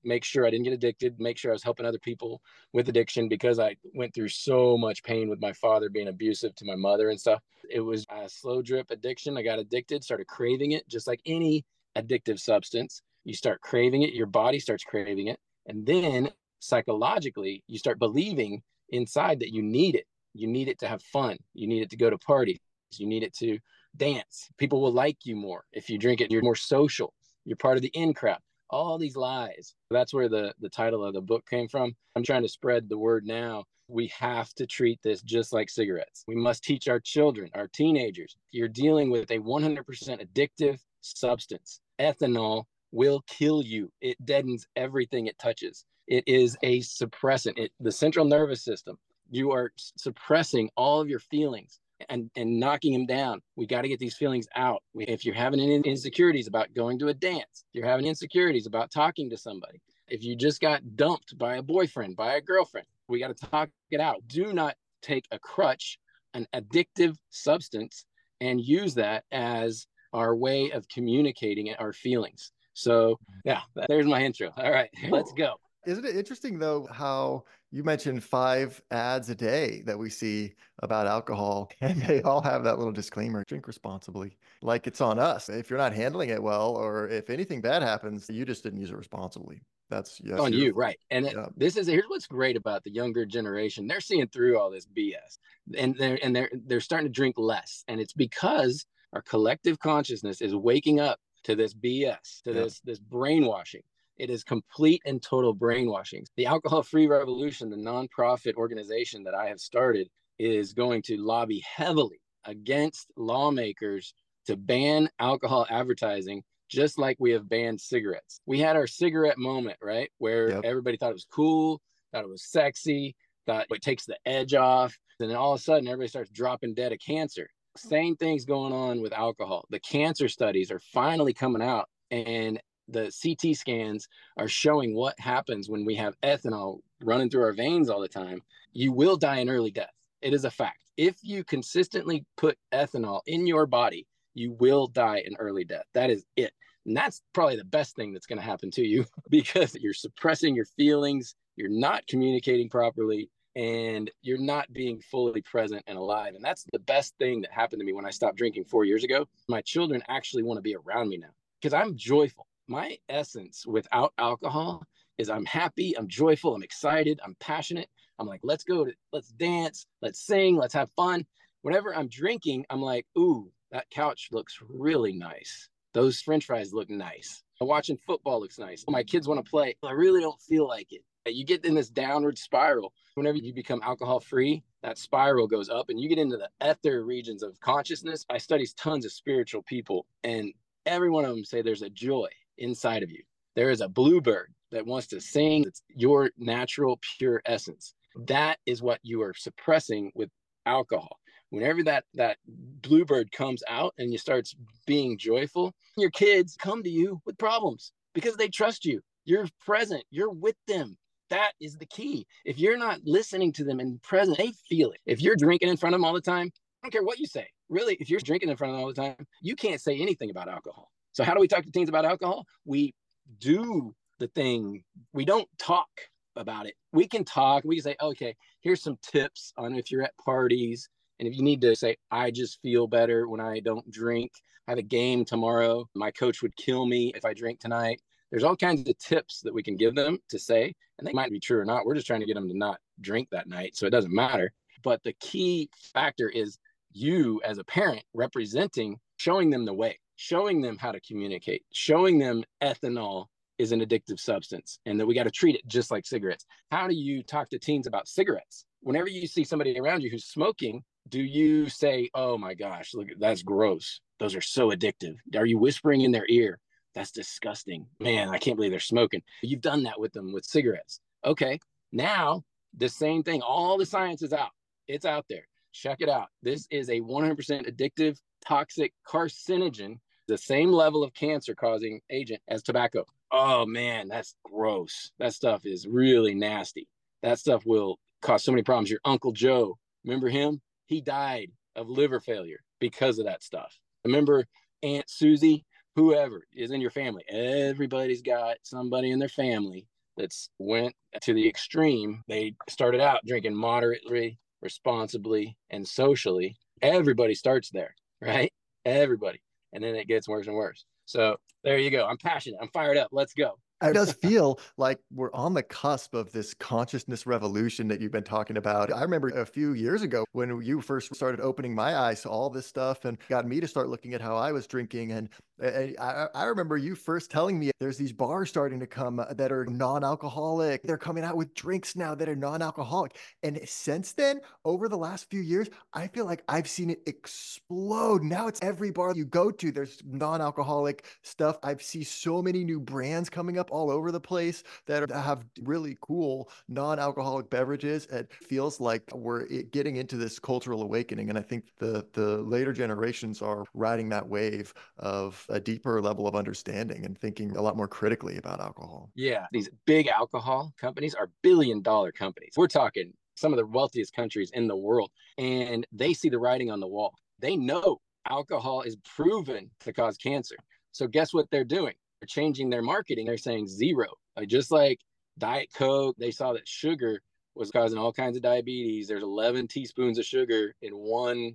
make 0.04 0.24
sure 0.24 0.46
I 0.46 0.50
didn't 0.50 0.66
get 0.66 0.74
addicted, 0.74 1.20
make 1.20 1.38
sure 1.38 1.52
I 1.52 1.54
was 1.54 1.64
helping 1.64 1.86
other 1.86 2.00
people 2.00 2.42
with 2.74 2.90
addiction 2.90 3.30
because 3.30 3.60
I 3.60 3.76
went 3.96 4.14
through 4.14 4.30
so 4.30 4.78
much 4.78 5.04
pain 5.04 5.30
with 5.30 5.42
my 5.42 5.54
father 5.54 5.90
being 5.90 6.08
abusive 6.08 6.56
to 6.56 6.66
my 6.66 6.76
mother 6.76 7.10
and 7.10 7.20
stuff. 7.20 7.42
It 7.70 7.82
was 7.82 8.06
a 8.10 8.28
slow 8.28 8.62
drip 8.62 8.92
addiction. 8.92 9.38
I 9.38 9.44
got 9.44 9.60
addicted, 9.60 10.04
started 10.04 10.28
craving 10.28 10.72
it, 10.72 10.88
just 10.90 11.08
like 11.08 11.22
any 11.26 11.66
addictive 11.96 12.40
substance. 12.40 13.02
You 13.24 13.34
start 13.34 13.62
craving 13.62 14.02
it, 14.02 14.14
your 14.14 14.26
body 14.26 14.60
starts 14.60 14.84
craving 14.84 15.28
it. 15.28 15.40
And 15.68 15.86
then 15.86 16.30
psychologically, 16.60 17.64
you 17.68 17.78
start 17.78 18.00
believing 18.00 18.62
inside 18.90 19.40
that 19.40 19.54
you 19.54 19.62
need 19.62 19.96
it 19.96 20.06
you 20.34 20.48
need 20.48 20.68
it 20.68 20.80
to 20.80 20.88
have 20.88 21.02
fun. 21.02 21.38
You 21.54 21.68
need 21.68 21.82
it 21.82 21.90
to 21.92 21.98
go 21.98 22.10
to 22.10 22.18
parties. 22.18 22.60
You 22.98 23.08
need 23.08 23.24
it 23.24 23.34
to 23.36 23.58
dance. 23.98 24.50
People 24.58 24.82
will 24.82 24.92
like 24.92 25.26
you 25.26 25.36
more 25.36 25.66
if 25.72 25.90
you 25.90 25.98
drink 25.98 26.22
it. 26.22 26.32
You're 26.32 26.42
more 26.42 26.56
social. 26.56 27.14
You're 27.46 27.58
part 27.58 27.78
of 27.78 27.82
the 27.82 27.90
in 27.90 28.14
crowd. 28.14 28.40
All 28.70 28.98
these 28.98 29.16
lies. 29.16 29.76
That's 29.92 30.14
where 30.14 30.30
the, 30.30 30.54
the 30.60 30.70
title 30.70 31.04
of 31.04 31.14
the 31.14 31.22
book 31.22 31.46
came 31.50 31.68
from. 31.68 31.96
I'm 32.16 32.24
trying 32.24 32.44
to 32.44 32.50
spread 32.50 32.90
the 32.90 32.98
word 32.98 33.26
now. 33.26 33.66
We 33.88 34.08
have 34.20 34.54
to 34.56 34.66
treat 34.66 35.00
this 35.04 35.22
just 35.22 35.54
like 35.54 35.70
cigarettes. 35.70 36.24
We 36.28 36.36
must 36.36 36.64
teach 36.64 36.88
our 36.88 37.00
children, 37.00 37.50
our 37.54 37.68
teenagers. 37.68 38.36
You're 38.52 38.70
dealing 38.70 39.12
with 39.12 39.30
a 39.30 39.40
100% 39.40 39.84
addictive 39.86 40.80
substance. 41.02 41.82
Ethanol 42.00 42.64
will 42.92 43.24
kill 43.28 43.62
you. 43.62 43.92
It 44.02 44.24
deadens 44.26 44.66
everything 44.76 45.28
it 45.28 45.38
touches. 45.38 45.86
It 46.08 46.24
is 46.28 46.58
a 46.64 46.80
suppressant. 46.80 47.58
It, 47.58 47.72
the 47.80 47.92
central 47.92 48.26
nervous 48.26 48.64
system 48.64 48.98
you 49.34 49.52
are 49.52 49.72
suppressing 49.76 50.70
all 50.76 51.02
of 51.02 51.10
your 51.10 51.20
feelings 51.20 51.80
and, 52.10 52.30
and 52.36 52.60
knocking 52.60 52.94
them 52.94 53.06
down. 53.06 53.42
We 53.56 53.66
got 53.66 53.82
to 53.82 53.88
get 53.88 54.00
these 54.00 54.16
feelings 54.16 54.48
out. 54.56 54.84
If 54.96 55.26
you're 55.26 55.36
having 55.36 55.60
insecurities 55.60 56.48
about 56.48 56.74
going 56.74 57.00
to 57.00 57.08
a 57.08 57.14
dance, 57.14 57.66
you're 57.74 57.88
having 57.88 58.06
insecurities 58.06 58.66
about 58.66 58.92
talking 58.92 59.30
to 59.30 59.38
somebody, 59.38 59.82
if 60.08 60.24
you 60.24 60.36
just 60.36 60.62
got 60.62 60.96
dumped 60.96 61.38
by 61.38 61.58
a 61.58 61.62
boyfriend, 61.62 62.16
by 62.16 62.36
a 62.36 62.42
girlfriend, 62.42 62.88
we 63.08 63.20
got 63.20 63.36
to 63.36 63.48
talk 63.48 63.70
it 63.92 64.00
out. 64.00 64.22
Do 64.28 64.54
not 64.54 64.76
take 65.02 65.26
a 65.32 65.40
crutch, 65.40 65.98
an 66.34 66.48
addictive 66.54 67.16
substance, 67.30 68.06
and 68.42 68.62
use 68.62 68.94
that 68.96 69.24
as 69.32 69.88
our 70.14 70.36
way 70.36 70.72
of 70.72 70.88
communicating 70.88 71.74
our 71.76 71.94
feelings. 71.94 72.52
So, 72.74 73.18
yeah, 73.46 73.62
there's 73.88 74.06
my 74.06 74.24
intro. 74.24 74.52
All 74.58 74.72
right, 74.72 74.90
let's 75.10 75.34
go. 75.34 75.56
Isn't 75.86 76.06
it 76.06 76.16
interesting 76.16 76.60
though 76.60 76.88
how 76.92 77.44
you 77.72 77.84
mentioned 77.84 78.24
five 78.24 78.80
ads 78.92 79.30
a 79.30 79.36
day 79.36 79.82
that 79.86 79.98
we 79.98 80.10
see 80.10 80.54
about 80.84 81.08
alcohol, 81.08 81.72
and 81.82 82.02
they 82.04 82.22
all 82.22 82.42
have 82.42 82.64
that 82.64 82.78
little 82.78 82.94
disclaimer 82.94 83.44
drink 83.48 83.68
responsibly. 83.68 84.38
Like 84.62 84.86
it's 84.88 85.02
on 85.02 85.20
us. 85.20 85.50
If 85.50 85.70
you're 85.70 85.80
not 85.80 85.94
handling 85.94 86.30
it 86.30 86.42
well, 86.42 86.76
or 86.76 87.10
if 87.10 87.30
anything 87.30 87.62
bad 87.62 87.82
happens, 87.82 88.30
you 88.30 88.46
just 88.46 88.64
didn't 88.64 88.80
use 88.80 88.92
it 88.92 88.98
responsibly. 88.98 89.64
That's, 89.90 90.20
that's 90.24 90.40
on 90.40 90.54
you, 90.54 90.74
right? 90.74 90.98
And 91.12 91.26
yeah. 91.26 91.48
this 91.58 91.76
is 91.76 91.88
here's 91.88 92.06
what's 92.08 92.28
great 92.28 92.58
about 92.58 92.84
the 92.84 92.92
younger 92.92 93.26
generation. 93.26 93.88
They're 93.88 94.02
seeing 94.02 94.28
through 94.28 94.58
all 94.58 94.72
this 94.72 94.88
BS, 94.88 95.40
and 95.78 95.96
they're 95.98 96.20
and 96.24 96.36
they're 96.36 96.52
they're 96.66 96.80
starting 96.80 97.08
to 97.08 97.14
drink 97.14 97.36
less, 97.38 97.84
and 97.88 98.00
it's 98.00 98.14
because 98.14 98.86
our 99.14 99.22
collective 99.22 99.80
consciousness 99.80 100.42
is 100.42 100.56
waking 100.56 101.00
up 101.00 101.20
to 101.44 101.56
this 101.56 101.74
BS, 101.74 102.42
to 102.44 102.52
yeah. 102.52 102.54
this 102.54 102.80
this 102.82 103.00
brainwashing 103.00 103.82
it 104.18 104.30
is 104.30 104.44
complete 104.44 105.02
and 105.06 105.22
total 105.22 105.54
brainwashing. 105.54 106.26
The 106.38 106.46
Alcohol 106.46 106.84
Free 106.84 107.08
Revolution, 107.08 107.70
the 107.70 107.78
nonprofit 107.78 108.56
organization 108.56 109.24
that 109.24 109.34
I 109.34 109.48
have 109.48 109.60
started, 109.60 110.10
is 110.40 110.74
going 110.74 111.02
to 111.04 111.18
lobby 111.18 111.64
heavily 111.66 112.20
against 112.46 113.12
lawmakers 113.16 114.14
to 114.48 114.58
ban 114.58 115.10
alcohol 115.20 115.66
advertising, 115.70 116.44
just 116.70 116.98
like 116.98 117.18
we 117.20 117.32
have 117.32 117.50
banned 117.50 117.80
cigarettes. 117.80 118.42
We 118.46 118.60
had 118.60 118.76
our 118.76 118.88
cigarette 118.88 119.38
moment, 119.38 119.78
right? 119.82 120.12
Where 120.18 120.50
yep. 120.50 120.62
everybody 120.64 120.98
thought 120.98 121.12
it 121.12 121.14
was 121.14 121.28
cool, 121.32 121.82
thought 122.12 122.24
it 122.24 122.30
was 122.30 122.50
sexy, 122.50 123.16
thought 123.46 123.68
it 123.70 123.82
takes 123.82 124.06
the 124.06 124.18
edge 124.26 124.54
off. 124.54 124.98
And 125.20 125.30
then 125.30 125.38
all 125.38 125.54
of 125.54 125.60
a 125.60 125.64
sudden, 125.64 125.88
everybody 125.88 126.10
starts 126.10 126.32
dropping 126.32 126.74
dead 126.74 126.92
of 126.92 127.00
cancer. 127.00 127.48
Oh. 127.50 127.90
Same 127.90 128.16
things 128.16 128.46
going 128.46 128.74
on 128.74 129.02
with 129.02 129.14
alcohol. 129.14 129.66
The 129.70 129.80
cancer 129.80 130.28
studies 130.28 130.72
are 130.72 130.80
finally 130.80 131.34
coming 131.34 131.62
out, 131.62 131.88
and 132.12 132.60
the 132.94 133.12
CT 133.22 133.56
scans 133.56 134.08
are 134.38 134.48
showing 134.48 134.96
what 134.96 135.20
happens 135.20 135.70
when 135.70 135.86
we 135.86 135.96
have 135.96 136.20
ethanol 136.22 136.80
running 137.04 137.30
through 137.30 137.44
our 137.44 137.54
veins 137.54 137.90
all 137.90 138.00
the 138.00 138.08
time, 138.08 138.42
you 138.72 138.92
will 138.92 139.18
die 139.18 139.38
an 139.38 139.50
early 139.50 139.72
death. 139.72 139.94
It 140.22 140.34
is 140.34 140.46
a 140.46 140.52
fact. 140.52 140.84
If 140.96 141.18
you 141.22 141.44
consistently 141.44 142.26
put 142.38 142.58
ethanol 142.74 143.22
in 143.26 143.48
your 143.48 143.66
body, 143.66 144.08
you 144.34 144.54
will 144.54 144.88
die 144.88 145.24
an 145.26 145.36
early 145.40 145.64
death. 145.64 145.86
That 145.94 146.10
is 146.10 146.26
it. 146.36 146.54
And 146.86 146.96
that's 146.96 147.22
probably 147.34 147.56
the 147.56 147.64
best 147.64 147.96
thing 147.96 148.14
that's 148.14 148.26
going 148.26 148.40
to 148.40 148.46
happen 148.46 148.72
to 148.72 148.84
you 148.84 149.06
because 149.30 149.76
you're 149.76 149.94
suppressing 149.94 150.56
your 150.56 150.66
feelings, 150.66 151.36
you're 151.56 151.70
not 151.70 152.06
communicating 152.08 152.70
properly, 152.70 153.30
and 153.56 154.10
you're 154.22 154.42
not 154.42 154.72
being 154.74 155.00
fully 155.00 155.42
present 155.42 155.84
and 155.88 155.98
alive. 155.98 156.34
And 156.36 156.44
that's 156.44 156.66
the 156.72 156.80
best 156.80 157.16
thing 157.20 157.42
that 157.42 157.52
happened 157.52 157.80
to 157.80 157.86
me 157.86 157.94
when 157.94 158.06
I 158.06 158.10
stopped 158.10 158.38
drinking 158.38 158.66
four 158.66 158.84
years 158.84 159.04
ago. 159.04 159.28
My 159.48 159.62
children 159.62 160.02
actually 160.08 160.44
want 160.44 160.58
to 160.58 160.62
be 160.62 160.76
around 160.76 161.10
me 161.10 161.18
now 161.18 161.30
because 161.62 161.74
I'm 161.74 161.96
joyful 161.96 162.48
my 162.68 162.98
essence 163.10 163.66
without 163.66 164.14
alcohol 164.18 164.84
is 165.18 165.30
I'm 165.30 165.46
happy, 165.46 165.98
I'm 165.98 166.08
joyful, 166.08 166.56
I'm 166.56 166.64
excited, 166.64 167.20
I'm 167.24 167.36
passionate. 167.40 167.90
I'm 168.20 168.28
like, 168.28 168.42
let's 168.44 168.64
go 168.64 168.86
to, 168.86 168.94
let's 169.12 169.30
dance, 169.30 169.86
let's 170.02 170.26
sing, 170.26 170.56
let's 170.56 170.74
have 170.74 170.90
fun. 170.92 171.26
Whenever 171.62 171.96
I'm 171.96 172.08
drinking, 172.08 172.66
I'm 172.70 172.82
like, 172.82 173.06
ooh, 173.18 173.52
that 173.72 173.90
couch 173.90 174.30
looks 174.32 174.60
really 174.68 175.14
nice. 175.14 175.70
Those 175.94 176.22
french 176.22 176.46
fries 176.46 176.74
look 176.74 176.90
nice. 176.90 177.44
Watching 177.62 177.98
football 178.06 178.42
looks 178.42 178.60
nice. 178.60 178.84
My 178.90 179.04
kids 179.04 179.28
want 179.28 179.44
to 179.44 179.50
play. 179.50 179.76
I 179.84 179.92
really 179.92 180.20
don't 180.20 180.42
feel 180.42 180.68
like 180.68 180.92
it. 180.92 181.02
You 181.26 181.46
get 181.46 181.64
in 181.64 181.76
this 181.76 181.90
downward 181.90 182.38
spiral. 182.38 182.92
Whenever 183.16 183.38
you 183.38 183.54
become 183.54 183.80
alcohol 183.84 184.20
free, 184.20 184.64
that 184.82 184.98
spiral 184.98 185.48
goes 185.48 185.70
up 185.70 185.90
and 185.90 185.98
you 185.98 186.10
get 186.10 186.18
into 186.18 186.36
the 186.36 186.50
ether 186.62 187.06
regions 187.06 187.42
of 187.42 187.58
consciousness. 187.62 188.26
I 188.30 188.38
study 188.38 188.68
tons 188.76 189.06
of 189.06 189.14
spiritual 189.14 189.64
people, 189.64 190.08
and 190.26 190.52
every 190.86 191.10
one 191.10 191.24
of 191.24 191.34
them 191.34 191.46
say 191.46 191.62
there's 191.62 191.84
a 191.84 191.90
joy 191.90 192.28
inside 192.58 193.04
of 193.04 193.12
you. 193.12 193.24
There 193.56 193.70
is 193.70 193.82
a 193.82 193.90
bluebird 193.90 194.54
that 194.72 194.86
wants 194.86 195.08
to 195.08 195.22
sing. 195.22 195.64
It's 195.68 195.84
your 195.90 196.32
natural, 196.38 197.00
pure 197.18 197.42
essence. 197.46 197.94
That 198.28 198.60
is 198.66 198.82
what 198.82 199.00
you 199.04 199.22
are 199.22 199.34
suppressing 199.36 200.12
with 200.16 200.30
alcohol. 200.66 201.20
Whenever 201.52 201.84
that 201.84 202.06
that 202.16 202.38
bluebird 202.48 203.32
comes 203.32 203.64
out 203.68 203.94
and 204.00 204.12
you 204.12 204.18
starts 204.18 204.56
being 204.88 205.18
joyful, 205.18 205.74
your 205.98 206.10
kids 206.10 206.56
come 206.58 206.82
to 206.84 206.90
you 206.90 207.22
with 207.26 207.38
problems 207.38 207.92
because 208.16 208.36
they 208.36 208.50
trust 208.50 208.86
you. 208.86 209.02
You're 209.26 209.48
present. 209.64 210.04
You're 210.10 210.32
with 210.32 210.56
them. 210.68 210.98
That 211.30 211.54
is 211.62 211.78
the 211.78 211.86
key. 211.86 212.28
If 212.46 212.60
you're 212.60 212.78
not 212.78 213.02
listening 213.06 213.54
to 213.54 213.64
them 213.64 213.80
and 213.80 214.02
present, 214.02 214.38
they 214.38 214.54
feel 214.70 214.92
it. 214.92 215.00
If 215.06 215.22
you're 215.22 215.36
drinking 215.36 215.70
in 215.70 215.78
front 215.78 215.96
of 215.96 216.00
them 216.00 216.06
all 216.06 216.14
the 216.14 216.22
time, 216.22 216.52
I 216.84 216.88
don't 216.88 216.92
care 216.92 217.04
what 217.04 217.20
you 217.20 217.28
say. 217.28 217.48
Really, 217.70 217.98
if 218.00 218.10
you're 218.10 218.20
drinking 218.20 218.50
in 218.50 218.58
front 218.58 218.72
of 218.72 218.78
them 218.78 218.84
all 218.84 218.94
the 218.94 219.02
time, 219.02 219.28
you 219.42 219.56
can't 219.56 219.82
say 219.82 219.98
anything 220.00 220.30
about 220.30 220.50
alcohol. 220.50 220.92
So 221.14 221.24
how 221.24 221.34
do 221.34 221.40
we 221.40 221.48
talk 221.48 221.64
to 221.64 221.72
teens 221.72 221.90
about 221.90 222.06
alcohol? 222.06 222.46
We 222.66 222.94
do 223.40 223.96
the 224.20 224.28
thing. 224.28 224.84
We 225.14 225.26
don't 225.26 225.48
talk 225.60 225.90
about 226.36 226.66
it. 226.66 226.74
We 226.92 227.08
can 227.08 227.24
talk. 227.24 227.64
We 227.64 227.76
can 227.76 227.84
say, 227.84 227.96
okay, 228.02 228.36
here's 228.62 228.82
some 228.82 228.98
tips 229.02 229.54
on 229.58 229.76
if 229.76 229.92
you're 229.92 230.02
at 230.02 230.18
parties 230.18 230.90
and 231.20 231.28
if 231.28 231.36
you 231.38 231.44
need 231.44 231.62
to 231.62 231.76
say, 231.76 231.98
I 232.12 232.32
just 232.32 232.60
feel 232.62 232.88
better 232.88 233.28
when 233.28 233.40
I 233.40 233.60
don't 233.60 233.90
drink. 233.92 234.32
I 234.68 234.72
have 234.72 234.80
a 234.80 234.84
game 234.84 235.24
tomorrow. 235.24 235.88
My 235.94 236.10
coach 236.10 236.42
would 236.42 236.56
kill 236.56 236.86
me 236.86 237.12
if 237.16 237.26
I 237.26 237.34
drink 237.34 237.60
tonight. 237.60 238.02
There's 238.32 238.44
all 238.44 238.56
kinds 238.56 238.90
of 238.90 238.98
tips 238.98 239.42
that 239.42 239.54
we 239.54 239.62
can 239.62 239.76
give 239.76 239.94
them 239.94 240.18
to 240.30 240.40
say, 240.40 240.74
and 240.98 241.08
they 241.08 241.14
might 241.14 241.30
be 241.30 241.40
true 241.40 241.60
or 241.60 241.66
not. 241.66 241.86
We're 241.86 241.94
just 241.94 242.08
trying 242.08 242.22
to 242.22 242.26
get 242.26 242.34
them 242.34 242.48
to 242.48 242.58
not 242.58 242.80
drink 243.02 243.28
that 243.32 243.48
night. 243.48 243.76
So 243.76 243.86
it 243.86 243.92
doesn't 243.92 244.14
matter. 244.14 244.52
But 244.84 245.04
the 245.04 245.14
key 245.20 245.70
factor 245.94 246.30
is 246.30 246.58
you 246.92 247.40
as 247.46 247.60
a 247.60 247.64
parent 247.64 248.04
representing, 248.16 249.00
showing 249.18 249.52
them 249.52 249.66
the 249.66 249.74
way 249.74 250.00
showing 250.16 250.62
them 250.62 250.78
how 250.78 250.92
to 250.92 251.00
communicate, 251.02 251.64
showing 251.74 252.20
them 252.20 252.44
ethanol 252.62 253.28
is 253.58 253.72
an 253.72 253.82
addictive 253.82 254.20
substance 254.20 254.80
and 254.86 255.00
that 255.00 255.06
we 255.06 255.14
got 255.16 255.24
to 255.24 255.32
treat 255.32 255.56
it 255.56 255.66
just 255.68 255.92
like 255.92 256.06
cigarettes. 256.06 256.46
How 256.72 256.88
do 256.88 256.96
you 256.96 257.24
talk 257.24 257.50
to 257.50 257.60
teens 257.60 257.88
about 257.88 258.08
cigarettes? 258.08 258.66
Whenever 258.82 259.10
you 259.10 259.28
see 259.28 259.44
somebody 259.44 259.78
around 259.80 260.02
you 260.02 260.10
who's 260.10 260.26
smoking, 260.26 260.84
do 261.10 261.22
you 261.22 261.70
say, 261.70 262.10
"Oh 262.14 262.38
my 262.38 262.54
gosh, 262.54 262.94
look, 262.94 263.08
that's 263.20 263.44
gross. 263.44 264.02
Those 264.20 264.36
are 264.36 264.42
so 264.42 264.70
addictive." 264.72 265.16
Are 265.36 265.46
you 265.46 265.58
whispering 265.58 266.02
in 266.02 266.12
their 266.12 266.28
ear, 266.30 266.60
That's 266.96 267.12
disgusting. 267.12 267.88
Man, 268.00 268.30
I 268.30 268.38
can't 268.38 268.56
believe 268.56 268.72
they're 268.72 268.80
smoking. 268.80 269.24
You've 269.42 269.62
done 269.62 269.84
that 269.84 270.00
with 270.00 270.14
them 270.14 270.32
with 270.32 270.46
cigarettes. 270.46 271.00
Okay. 271.26 271.60
Now, 271.92 272.44
the 272.78 272.90
same 272.90 273.24
thing. 273.24 273.42
All 273.42 273.78
the 273.78 273.86
science 273.86 274.22
is 274.22 274.34
out. 274.34 274.52
It's 274.88 275.06
out 275.06 275.26
there. 275.30 275.48
Check 275.72 276.02
it 276.02 276.10
out. 276.10 276.28
This 276.44 276.68
is 276.70 276.90
a 276.90 277.02
100% 277.02 277.68
addictive, 277.68 278.20
toxic 278.46 278.94
carcinogen, 279.08 280.00
the 280.28 280.38
same 280.38 280.72
level 280.72 281.04
of 281.04 281.14
cancer 281.14 281.56
causing 281.56 282.02
agent 282.10 282.42
as 282.48 282.64
tobacco. 282.64 283.06
Oh 283.32 283.66
man, 283.66 284.08
that's 284.08 284.36
gross. 284.44 285.12
That 285.20 285.34
stuff 285.34 285.66
is 285.66 285.88
really 285.88 286.34
nasty. 286.36 286.88
That 287.24 287.40
stuff 287.40 287.66
will 287.66 288.00
cause 288.22 288.44
so 288.44 288.52
many 288.52 288.64
problems. 288.64 288.90
Your 288.90 289.00
Uncle 289.06 289.32
Joe, 289.32 289.78
remember 290.04 290.30
him? 290.30 290.62
He 290.86 291.02
died 291.02 291.52
of 291.76 291.90
liver 291.90 292.20
failure 292.20 292.60
because 292.80 293.20
of 293.20 293.26
that 293.26 293.44
stuff. 293.44 293.78
Remember 294.06 294.46
Aunt 294.82 295.10
Susie? 295.10 295.66
Whoever 295.96 296.44
is 296.52 296.72
in 296.72 296.82
your 296.82 296.90
family, 296.90 297.24
everybody's 297.30 298.24
got 298.24 298.58
somebody 298.64 299.12
in 299.12 299.20
their 299.20 299.30
family 299.30 299.88
that's 300.18 300.50
went 300.58 300.96
to 301.22 301.34
the 301.34 301.48
extreme. 301.48 302.24
They 302.28 302.56
started 302.68 303.00
out 303.00 303.20
drinking 303.28 303.56
moderately, 303.56 304.40
responsibly, 304.62 305.56
and 305.70 305.88
socially. 305.88 306.58
Everybody 306.82 307.36
starts 307.36 307.70
there, 307.70 307.96
right? 308.22 308.52
Everybody. 308.86 309.42
And 309.74 309.84
then 309.84 309.96
it 309.96 310.08
gets 310.08 310.28
worse 310.28 310.48
and 310.48 310.56
worse. 310.56 310.86
So 311.06 311.38
there 311.64 311.78
you 311.78 311.92
go. 311.92 312.06
I'm 312.06 312.18
passionate. 312.18 312.60
I'm 312.62 312.70
fired 312.70 312.98
up. 312.98 313.10
Let's 313.12 313.34
go 313.34 313.58
it 313.90 313.94
does 313.94 314.14
feel 314.22 314.60
like 314.78 315.00
we're 315.12 315.34
on 315.34 315.54
the 315.54 315.64
cusp 315.64 316.14
of 316.14 316.32
this 316.32 316.54
consciousness 316.54 317.26
revolution 317.26 317.88
that 317.90 318.02
you've 318.02 318.12
been 318.12 318.24
talking 318.24 318.58
about. 318.58 318.92
I 318.94 319.02
remember 319.02 319.30
a 319.30 319.46
few 319.46 319.74
years 319.74 320.02
ago 320.02 320.26
when 320.32 320.62
you 320.62 320.82
first 320.82 321.14
started 321.16 321.42
opening 321.42 321.76
my 321.76 321.98
eyes 321.98 322.22
to 322.22 322.30
all 322.30 322.50
this 322.50 322.68
stuff 322.68 323.06
and 323.06 323.18
got 323.30 323.48
me 323.48 323.60
to 323.60 323.68
start 323.68 323.90
looking 323.90 324.14
at 324.14 324.22
how 324.22 324.36
I 324.36 324.52
was 324.52 324.68
drinking. 324.68 325.12
And 325.12 325.30
I, 325.64 326.28
I 326.36 326.44
remember 326.46 326.78
you 326.78 326.96
first 326.96 327.32
telling 327.32 327.58
me 327.58 327.72
there's 327.80 327.98
these 327.98 328.12
bars 328.12 328.50
starting 328.50 328.80
to 328.80 328.88
come 328.88 329.20
uh, 329.20 329.34
that 329.34 329.52
are 329.52 329.66
non-alcoholic. 329.66 330.84
They're 330.84 330.98
coming 330.98 331.24
out 331.24 331.38
with 331.38 331.54
drinks 331.54 331.96
now 331.96 332.16
that 332.16 332.28
are 332.28 332.36
non-alcoholic. 332.36 333.18
And 333.44 333.60
since 333.66 334.14
then, 334.14 334.42
over 334.66 334.90
the 334.90 334.98
last 334.98 335.30
few 335.30 335.42
years, 335.42 335.70
I 335.94 336.08
feel 336.08 336.26
like 336.26 336.44
I've 336.48 336.68
seen 336.68 336.90
it 336.90 337.02
explode. 337.06 338.24
Now 338.24 338.48
it's 338.48 338.60
every 338.62 338.92
bar 338.92 339.14
you 339.16 339.26
go 339.26 339.52
to, 339.52 339.72
there's 339.72 340.02
non-alcoholic 340.06 341.06
stuff. 341.22 341.58
I've 341.64 341.82
seen 341.82 342.04
so 342.04 342.42
many 342.42 342.64
new 342.64 342.80
brands 342.80 343.30
coming 343.30 343.58
up 343.58 343.72
all 343.72 343.90
over 343.90 344.12
the 344.12 344.20
place 344.20 344.64
that 344.88 345.10
have 345.12 345.46
really 345.62 345.98
cool 346.02 346.50
non-alcoholic 346.68 347.50
beverages. 347.50 348.06
It 348.08 348.32
feels 348.32 348.80
like 348.80 349.04
we're 349.14 349.46
getting 349.72 349.96
into 349.96 350.18
this 350.18 350.40
cultural 350.40 350.82
awakening. 350.82 351.30
And 351.30 351.38
I 351.38 351.42
think 351.42 351.66
the 351.80 352.06
the 352.14 352.40
later 352.40 352.74
generations 352.74 353.42
are 353.42 353.64
riding 353.74 354.10
that 354.10 354.28
wave 354.28 354.74
of 354.98 355.46
a 355.54 355.60
deeper 355.60 356.02
level 356.02 356.28
of 356.28 356.36
understanding 356.36 357.06
and 357.06 357.18
thinking 357.18 357.56
a 357.56 357.62
lot 357.62 357.78
more 357.78 357.88
critically 357.88 358.38
about 358.38 358.60
alcohol. 358.60 359.12
Yeah, 359.16 359.46
these 359.52 359.70
big 359.86 360.08
alcohol 360.08 360.74
companies 360.78 361.14
are 361.14 361.30
billion 361.44 361.82
dollar 361.82 362.12
companies. 362.12 362.54
We're 362.58 362.68
talking 362.68 363.14
some 363.36 363.54
of 363.54 363.58
the 363.58 363.66
wealthiest 363.66 364.16
countries 364.16 364.52
in 364.54 364.68
the 364.68 364.76
world, 364.76 365.12
and 365.38 365.86
they 365.92 366.14
see 366.14 366.30
the 366.30 366.40
writing 366.40 366.72
on 366.72 366.80
the 366.80 366.88
wall. 366.88 367.14
They 367.40 367.56
know 367.56 368.02
alcohol 368.28 368.82
is 368.82 368.98
proven 369.16 369.70
to 369.82 369.94
cause 369.94 370.18
cancer. 370.18 370.56
So, 370.92 371.08
guess 371.08 371.34
what 371.34 371.46
they're 371.52 371.64
doing? 371.64 371.94
They're 372.20 372.28
changing 372.28 372.70
their 372.70 372.82
marketing. 372.82 373.28
They're 373.28 373.38
saying 373.38 373.68
zero. 373.68 374.08
Like, 374.36 374.48
just 374.48 374.72
like 374.72 375.00
Diet 375.38 375.70
Coke, 375.76 376.16
they 376.18 376.32
saw 376.32 376.54
that 376.54 376.68
sugar 376.68 377.22
was 377.56 377.70
causing 377.70 378.00
all 378.00 378.12
kinds 378.12 378.36
of 378.36 378.42
diabetes. 378.42 379.08
There's 379.08 379.22
11 379.22 379.68
teaspoons 379.68 380.18
of 380.18 380.26
sugar 380.26 380.74
in 380.82 380.94
one 380.94 381.54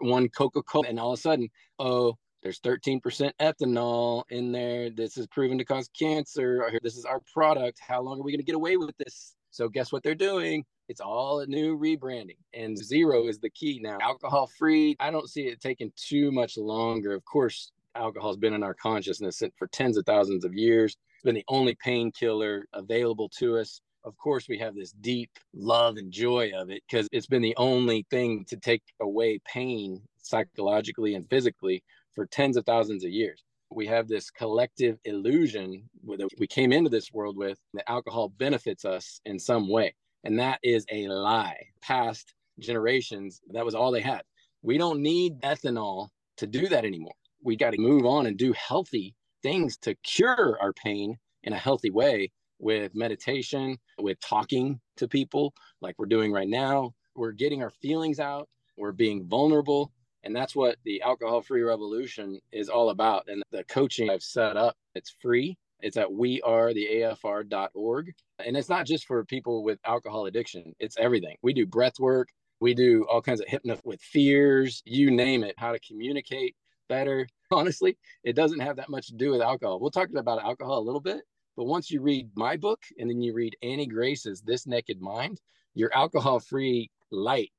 one 0.00 0.28
Coca 0.30 0.62
Cola, 0.62 0.86
and 0.88 0.98
all 0.98 1.12
of 1.12 1.18
a 1.18 1.22
sudden, 1.22 1.48
oh, 1.78 2.16
there's 2.42 2.60
13% 2.60 3.00
ethanol 3.40 4.22
in 4.30 4.52
there. 4.52 4.90
This 4.90 5.16
is 5.18 5.26
proven 5.26 5.58
to 5.58 5.64
cause 5.64 5.90
cancer. 5.98 6.70
This 6.82 6.96
is 6.96 7.04
our 7.04 7.20
product. 7.32 7.80
How 7.86 8.00
long 8.00 8.18
are 8.18 8.22
we 8.22 8.32
going 8.32 8.40
to 8.40 8.44
get 8.44 8.54
away 8.54 8.76
with 8.76 8.96
this? 8.96 9.34
So, 9.50 9.68
guess 9.68 9.92
what 9.92 10.02
they're 10.02 10.14
doing? 10.14 10.64
It's 10.88 11.00
all 11.00 11.40
a 11.40 11.46
new 11.46 11.78
rebranding. 11.78 12.38
And 12.54 12.76
zero 12.76 13.28
is 13.28 13.38
the 13.38 13.50
key 13.50 13.80
now. 13.82 13.98
Alcohol 14.00 14.50
free. 14.58 14.96
I 14.98 15.10
don't 15.10 15.28
see 15.28 15.42
it 15.42 15.60
taking 15.60 15.92
too 15.96 16.32
much 16.32 16.56
longer. 16.56 17.12
Of 17.12 17.24
course, 17.24 17.72
alcohol 17.94 18.30
has 18.30 18.36
been 18.36 18.54
in 18.54 18.62
our 18.62 18.74
consciousness 18.74 19.42
for 19.56 19.66
tens 19.68 19.96
of 19.96 20.06
thousands 20.06 20.44
of 20.44 20.54
years. 20.54 20.96
It's 21.16 21.24
been 21.24 21.34
the 21.34 21.44
only 21.48 21.76
painkiller 21.76 22.66
available 22.72 23.28
to 23.38 23.58
us. 23.58 23.82
Of 24.02 24.16
course, 24.16 24.48
we 24.48 24.58
have 24.58 24.74
this 24.74 24.92
deep 24.92 25.30
love 25.52 25.96
and 25.98 26.10
joy 26.10 26.52
of 26.56 26.70
it 26.70 26.82
because 26.88 27.06
it's 27.12 27.26
been 27.26 27.42
the 27.42 27.56
only 27.56 28.06
thing 28.10 28.46
to 28.48 28.56
take 28.56 28.82
away 29.00 29.40
pain 29.44 30.00
psychologically 30.22 31.14
and 31.14 31.28
physically 31.28 31.82
for 32.20 32.26
tens 32.26 32.58
of 32.58 32.66
thousands 32.66 33.02
of 33.02 33.10
years. 33.10 33.42
We 33.70 33.86
have 33.86 34.06
this 34.06 34.30
collective 34.30 34.98
illusion 35.06 35.88
that 36.06 36.28
we 36.38 36.46
came 36.46 36.70
into 36.70 36.90
this 36.90 37.10
world 37.14 37.34
with 37.34 37.58
that 37.72 37.90
alcohol 37.90 38.28
benefits 38.28 38.84
us 38.84 39.22
in 39.24 39.38
some 39.38 39.70
way. 39.70 39.94
And 40.24 40.38
that 40.38 40.58
is 40.62 40.84
a 40.92 41.08
lie. 41.08 41.56
Past 41.80 42.34
generations, 42.58 43.40
that 43.54 43.64
was 43.64 43.74
all 43.74 43.90
they 43.90 44.02
had. 44.02 44.20
We 44.60 44.76
don't 44.76 45.00
need 45.00 45.40
ethanol 45.40 46.08
to 46.36 46.46
do 46.46 46.68
that 46.68 46.84
anymore. 46.84 47.14
We 47.42 47.56
got 47.56 47.70
to 47.70 47.80
move 47.80 48.04
on 48.04 48.26
and 48.26 48.36
do 48.36 48.52
healthy 48.52 49.14
things 49.42 49.78
to 49.78 49.94
cure 50.02 50.58
our 50.60 50.74
pain 50.74 51.16
in 51.44 51.54
a 51.54 51.58
healthy 51.58 51.88
way 51.88 52.32
with 52.58 52.94
meditation, 52.94 53.78
with 53.98 54.20
talking 54.20 54.78
to 54.98 55.08
people 55.08 55.54
like 55.80 55.94
we're 55.98 56.04
doing 56.04 56.32
right 56.32 56.50
now. 56.50 56.92
We're 57.14 57.32
getting 57.32 57.62
our 57.62 57.72
feelings 57.80 58.20
out, 58.20 58.46
we're 58.76 58.92
being 58.92 59.26
vulnerable, 59.26 59.90
and 60.22 60.36
that's 60.36 60.54
what 60.54 60.76
the 60.84 61.00
alcohol 61.02 61.42
free 61.42 61.62
revolution 61.62 62.38
is 62.52 62.68
all 62.68 62.90
about. 62.90 63.24
And 63.28 63.42
the 63.50 63.64
coaching 63.64 64.10
I've 64.10 64.22
set 64.22 64.56
up, 64.56 64.76
it's 64.94 65.16
free. 65.20 65.56
It's 65.80 65.96
at 65.96 66.08
wearetheafr.org. 66.08 68.12
And 68.44 68.56
it's 68.56 68.68
not 68.68 68.86
just 68.86 69.06
for 69.06 69.24
people 69.24 69.64
with 69.64 69.78
alcohol 69.84 70.26
addiction, 70.26 70.74
it's 70.78 70.96
everything. 70.98 71.36
We 71.42 71.54
do 71.54 71.66
breath 71.66 71.98
work, 71.98 72.28
we 72.60 72.74
do 72.74 73.06
all 73.10 73.22
kinds 73.22 73.40
of 73.40 73.48
hypno 73.48 73.78
with 73.84 74.02
fears, 74.02 74.82
you 74.84 75.10
name 75.10 75.42
it, 75.44 75.54
how 75.58 75.72
to 75.72 75.80
communicate 75.80 76.54
better. 76.88 77.26
Honestly, 77.50 77.96
it 78.22 78.36
doesn't 78.36 78.60
have 78.60 78.76
that 78.76 78.90
much 78.90 79.08
to 79.08 79.14
do 79.14 79.30
with 79.30 79.40
alcohol. 79.40 79.80
We'll 79.80 79.90
talk 79.90 80.10
about 80.14 80.42
alcohol 80.42 80.78
a 80.78 80.86
little 80.86 81.00
bit, 81.00 81.22
but 81.56 81.64
once 81.64 81.90
you 81.90 82.02
read 82.02 82.30
my 82.36 82.56
book 82.56 82.80
and 82.98 83.10
then 83.10 83.22
you 83.22 83.32
read 83.32 83.56
Annie 83.62 83.86
Grace's 83.86 84.42
This 84.42 84.66
Naked 84.66 85.00
Mind, 85.00 85.40
your 85.74 85.90
alcohol 85.94 86.40
free 86.40 86.90
light 87.10 87.50